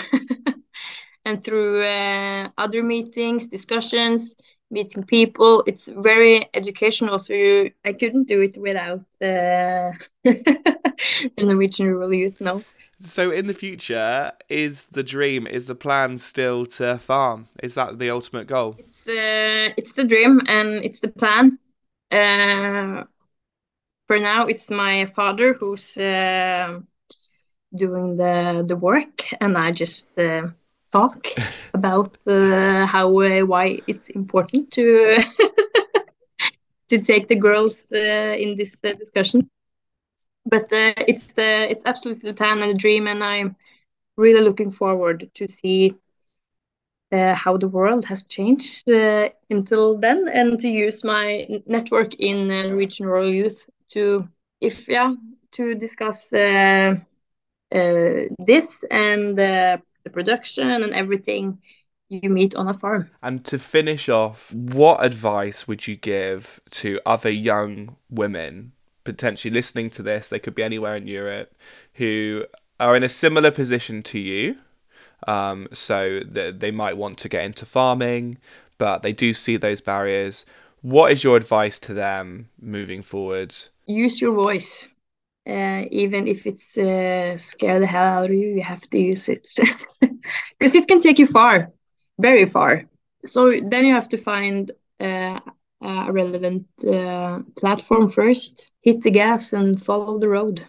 and 1.25 1.43
through 1.43 1.83
uh, 1.83 2.49
other 2.59 2.83
meetings, 2.83 3.47
discussions, 3.47 4.37
meeting 4.71 5.05
people, 5.05 5.65
it's 5.67 5.89
very 5.89 6.49
educational. 6.55 7.19
So, 7.19 7.35
you, 7.35 7.71
I 7.85 7.93
couldn't 7.93 8.29
do 8.29 8.41
it 8.43 8.57
without 8.57 9.01
uh, 9.21 9.93
the 10.25 11.31
Norwegian 11.39 11.89
Rural 11.89 12.15
Youth, 12.15 12.41
no. 12.41 12.63
So, 13.03 13.31
in 13.31 13.47
the 13.47 13.55
future, 13.55 14.33
is 14.49 14.85
the 14.93 15.03
dream, 15.03 15.47
is 15.47 15.67
the 15.67 15.75
plan 15.75 16.19
still 16.19 16.67
to 16.67 16.99
farm? 16.99 17.49
Is 17.63 17.75
that 17.75 17.99
the 17.99 18.11
ultimate 18.11 18.47
goal? 18.47 18.77
It's 18.79 19.09
uh, 19.09 19.73
it's 19.77 19.93
the 19.93 20.05
dream 20.05 20.41
and 20.47 20.85
it's 20.85 21.01
the 21.01 21.09
plan. 21.09 21.59
Uh, 22.11 23.05
for 24.07 24.19
now, 24.19 24.47
it's 24.47 24.71
my 24.71 25.05
father 25.07 25.55
who's 25.55 25.97
uh, 25.97 26.81
doing 27.75 28.17
the 28.17 28.65
the 28.67 28.77
work, 28.77 29.23
and 29.41 29.57
I 29.57 29.73
just 29.73 30.07
uh, 30.19 30.43
talk 30.93 31.27
about 31.75 32.17
uh, 32.27 32.87
how 32.87 33.09
uh, 33.21 33.41
why 33.47 33.81
it's 33.87 34.09
important 34.11 34.71
to 34.73 35.17
to 36.91 36.99
take 36.99 37.29
the 37.29 37.37
girls 37.37 37.87
uh, 37.93 38.35
in 38.39 38.57
this 38.57 38.77
uh, 38.85 38.93
discussion. 38.99 39.49
But 40.47 40.73
uh, 40.73 40.95
it's 41.09 41.33
the 41.33 41.71
it's 41.71 41.85
absolutely 41.87 42.31
the 42.31 42.37
plan 42.37 42.61
and 42.63 42.71
the 42.73 42.77
dream, 42.79 43.07
and 43.07 43.23
I'm 43.23 43.57
really 44.17 44.41
looking 44.43 44.71
forward 44.71 45.31
to 45.35 45.49
see 45.49 45.95
uh, 47.13 47.35
how 47.35 47.57
the 47.57 47.69
world 47.69 48.05
has 48.07 48.25
changed 48.25 48.89
uh, 48.89 49.29
until 49.51 49.99
then 49.99 50.29
and 50.33 50.59
to 50.61 50.69
use 50.69 51.05
my 51.05 51.47
network 51.67 52.15
in 52.15 52.51
uh, 52.51 52.63
Norwegian 52.69 53.07
Rural 53.07 53.31
Youth 53.31 53.69
to 53.91 54.25
if 54.61 54.89
yeah 54.89 55.15
to 55.53 55.75
discuss 55.75 56.33
uh, 56.33 56.95
this 57.71 58.85
and 58.91 59.39
uh, 59.39 59.79
the 60.05 60.11
production 60.11 60.69
and 60.69 60.93
everything 60.93 61.59
you 62.09 62.29
meet 62.29 62.55
on 62.55 62.69
a 62.69 62.75
farm. 62.75 63.11
And 63.23 63.45
to 63.47 63.59
finish 63.59 64.09
off, 64.09 64.53
what 64.53 65.05
advice 65.05 65.69
would 65.69 65.87
you 65.87 65.97
give 65.97 66.61
to 66.73 67.01
other 67.07 67.31
young 67.31 67.97
women 68.11 68.73
potentially 69.05 69.53
listening 69.53 69.91
to 69.91 70.03
this? 70.03 70.29
They 70.29 70.41
could 70.41 70.55
be 70.55 70.65
anywhere 70.65 70.97
in 70.97 71.07
Europe 71.07 71.55
who 71.95 72.45
are 72.81 72.97
in 72.97 73.05
a 73.05 73.09
similar 73.09 73.51
position 73.51 74.03
to 74.05 74.19
you. 74.19 74.57
Um, 75.29 75.69
so 75.73 76.21
th- 76.21 76.57
they 76.59 76.71
might 76.71 76.97
want 76.97 77.19
to 77.19 77.29
get 77.29 77.45
into 77.45 77.65
farming, 77.67 78.39
but 78.79 79.03
they 79.03 79.13
do 79.13 79.33
see 79.33 79.57
those 79.57 79.81
barriers. 79.81 80.45
What 80.83 81.13
is 81.13 81.23
your 81.23 81.37
advice 81.37 81.79
to 81.81 81.95
them 81.95 82.49
moving 82.61 83.03
forward? 83.03 83.55
Use 83.87 84.21
your 84.21 84.33
voice. 84.33 84.89
Uh, 85.51 85.85
even 85.91 86.29
if 86.29 86.47
it's 86.47 86.79
uh, 86.79 87.37
scare 87.37 87.81
the 87.81 87.87
hell 87.87 88.05
out 88.05 88.27
of 88.31 88.35
you, 88.35 88.49
you 88.57 88.63
have 88.63 88.83
to 88.91 88.99
use 88.99 89.29
it 89.29 89.47
because 90.59 90.75
it 90.77 90.89
can 90.89 91.01
take 91.01 91.19
you 91.19 91.27
far, 91.27 91.71
very 92.21 92.47
far. 92.47 92.83
So 93.25 93.51
then 93.71 93.87
you 93.87 93.95
have 93.95 94.09
to 94.11 94.19
find 94.19 94.71
uh, 95.01 95.41
a 95.83 96.13
relevant 96.13 96.67
uh, 96.87 97.41
platform 97.59 98.11
first. 98.11 98.71
Hit 98.83 99.03
the 99.03 99.11
gas 99.11 99.53
and 99.53 99.81
follow 99.81 100.19
the 100.19 100.29
road. 100.29 100.65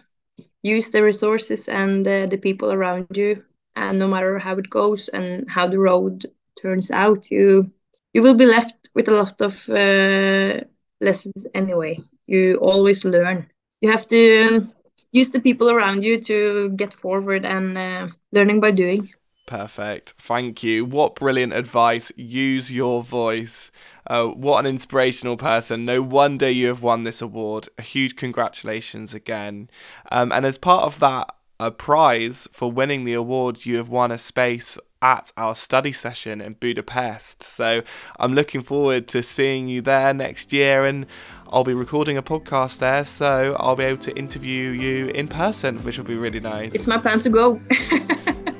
Use 0.62 0.90
the 0.90 1.02
resources 1.02 1.68
and 1.68 2.06
the 2.06 2.38
people 2.42 2.72
around 2.72 3.08
you, 3.08 3.36
and 3.76 3.98
no 3.98 4.08
matter 4.08 4.38
how 4.38 4.56
it 4.56 4.70
goes 4.70 5.08
and 5.08 5.48
how 5.48 5.66
the 5.68 5.78
road 5.78 6.26
turns 6.60 6.90
out, 6.90 7.30
you 7.30 7.66
you 8.14 8.22
will 8.22 8.36
be 8.36 8.46
left 8.46 8.90
with 8.94 9.08
a 9.08 9.12
lot 9.12 9.40
of 9.40 9.68
uh, 9.70 10.60
lessons 11.00 11.46
anyway. 11.54 12.00
You 12.26 12.56
always 12.56 13.04
learn. 13.04 13.51
You 13.82 13.90
have 13.90 14.06
to 14.08 14.42
um, 14.42 14.72
use 15.10 15.30
the 15.30 15.40
people 15.40 15.68
around 15.68 16.02
you 16.02 16.18
to 16.20 16.70
get 16.70 16.94
forward 16.94 17.44
and 17.44 17.76
uh, 17.76 18.08
learning 18.30 18.60
by 18.60 18.70
doing. 18.70 19.12
Perfect. 19.44 20.14
Thank 20.18 20.62
you. 20.62 20.84
What 20.84 21.16
brilliant 21.16 21.52
advice. 21.52 22.12
Use 22.16 22.70
your 22.70 23.02
voice. 23.02 23.72
Uh, 24.06 24.26
what 24.26 24.60
an 24.60 24.66
inspirational 24.66 25.36
person. 25.36 25.84
No 25.84 26.00
wonder 26.00 26.48
you 26.48 26.68
have 26.68 26.80
won 26.80 27.02
this 27.02 27.20
award. 27.20 27.68
A 27.76 27.82
huge 27.82 28.14
congratulations 28.14 29.14
again. 29.14 29.68
Um, 30.12 30.30
and 30.30 30.46
as 30.46 30.58
part 30.58 30.84
of 30.84 31.00
that 31.00 31.34
a 31.58 31.70
prize 31.70 32.48
for 32.52 32.70
winning 32.70 33.04
the 33.04 33.12
award, 33.14 33.66
you 33.66 33.76
have 33.76 33.88
won 33.88 34.10
a 34.10 34.18
space 34.18 34.78
at 35.02 35.32
our 35.36 35.54
study 35.54 35.92
session 35.92 36.40
in 36.40 36.54
Budapest. 36.54 37.42
So 37.42 37.82
I'm 38.18 38.34
looking 38.34 38.62
forward 38.62 39.08
to 39.08 39.22
seeing 39.22 39.68
you 39.68 39.82
there 39.82 40.14
next 40.14 40.52
year 40.52 40.86
and 40.86 41.06
I'll 41.50 41.64
be 41.64 41.74
recording 41.74 42.16
a 42.16 42.22
podcast 42.22 42.78
there, 42.78 43.04
so 43.04 43.54
I'll 43.60 43.76
be 43.76 43.84
able 43.84 44.00
to 44.04 44.16
interview 44.16 44.70
you 44.70 45.08
in 45.08 45.28
person, 45.28 45.78
which 45.84 45.98
will 45.98 46.06
be 46.06 46.16
really 46.16 46.40
nice. 46.40 46.74
It's 46.74 46.86
my 46.86 46.96
plan 46.96 47.20
to 47.20 47.28
go. 47.30 47.60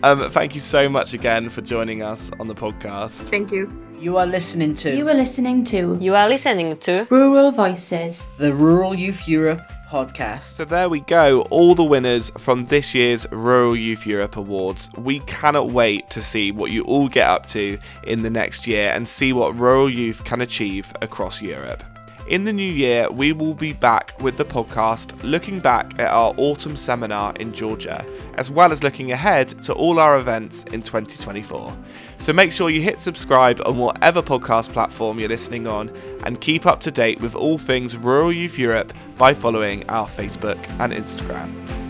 Um, 0.05 0.33
thank 0.33 0.57
you 0.57 0.61
so 0.61 0.89
much 0.89 1.15
again 1.15 1.49
for 1.49 1.61
joining 1.61 2.03
us 2.03 2.29
on 2.41 2.49
the 2.49 2.57
podcast. 2.57 3.23
Thank 3.31 3.53
you. 3.53 3.71
You 4.01 4.17
are 4.17 4.27
listening 4.27 4.75
to 4.75 4.97
You 4.97 5.09
are 5.09 5.15
listening 5.15 5.63
to 5.67 5.97
You 6.01 6.17
are 6.17 6.29
listening 6.29 6.77
to 6.79 7.07
Rural 7.09 7.53
Voices. 7.53 8.29
the 8.37 8.53
Rural 8.53 8.97
Youth 8.97 9.29
Europe 9.29 9.63
podcast. 9.93 10.55
So 10.55 10.65
there 10.65 10.89
we 10.89 11.01
go, 11.01 11.43
all 11.43 11.75
the 11.75 11.85
winners 11.85 12.31
from 12.39 12.65
this 12.67 12.95
year's 12.95 13.31
Rural 13.31 13.77
Youth 13.77 14.07
Europe 14.07 14.37
Awards. 14.37 14.89
We 14.97 15.21
cannot 15.21 15.71
wait 15.71 16.09
to 16.11 16.23
see 16.23 16.51
what 16.51 16.71
you 16.71 16.83
all 16.85 17.09
get 17.09 17.29
up 17.29 17.45
to 17.49 17.79
in 18.05 18.23
the 18.23 18.31
next 18.31 18.67
year 18.67 18.91
and 18.91 19.07
see 19.07 19.35
what 19.35 19.55
rural 19.55 19.91
youth 19.91 20.25
can 20.25 20.41
achieve 20.41 20.95
across 21.03 21.43
Europe. 21.43 21.85
In 22.29 22.45
the 22.45 22.53
new 22.53 22.63
year, 22.63 23.11
we 23.11 23.33
will 23.33 23.55
be 23.55 23.73
back 23.73 24.21
with 24.21 24.37
the 24.37 24.45
podcast 24.45 25.13
looking 25.25 25.59
back 25.59 25.99
at 25.99 26.07
our 26.07 26.33
autumn 26.37 26.77
seminar 26.77 27.35
in 27.37 27.53
Georgia, 27.53 28.07
as 28.35 28.51
well 28.51 28.71
as 28.71 28.85
looking 28.85 29.11
ahead 29.11 29.49
to 29.65 29.73
all 29.73 29.99
our 29.99 30.19
events 30.19 30.63
in 30.65 30.83
2024. 30.83 31.77
So 32.19 32.33
make 32.33 32.53
sure 32.53 32.71
you 32.71 32.81
hit 32.81 33.01
subscribe 33.01 33.61
on 33.67 33.77
whatever 33.77 34.23
podcast 34.23 34.73
platform 34.73 35.19
you're 35.19 35.29
listening 35.29 35.67
on 35.67 35.89
and 36.25 36.41
keep 36.41 36.65
up 36.65 36.81
to 36.83 36.93
date 36.93 37.21
with 37.21 37.35
all 37.35 37.59
things 37.59 37.97
Rural 37.97 38.33
Youth 38.33 38.57
Europe 38.57 38.93
by 39.19 39.35
following 39.35 39.89
our 39.89 40.09
Facebook 40.09 40.65
and 40.79 40.93
Instagram. 40.93 41.82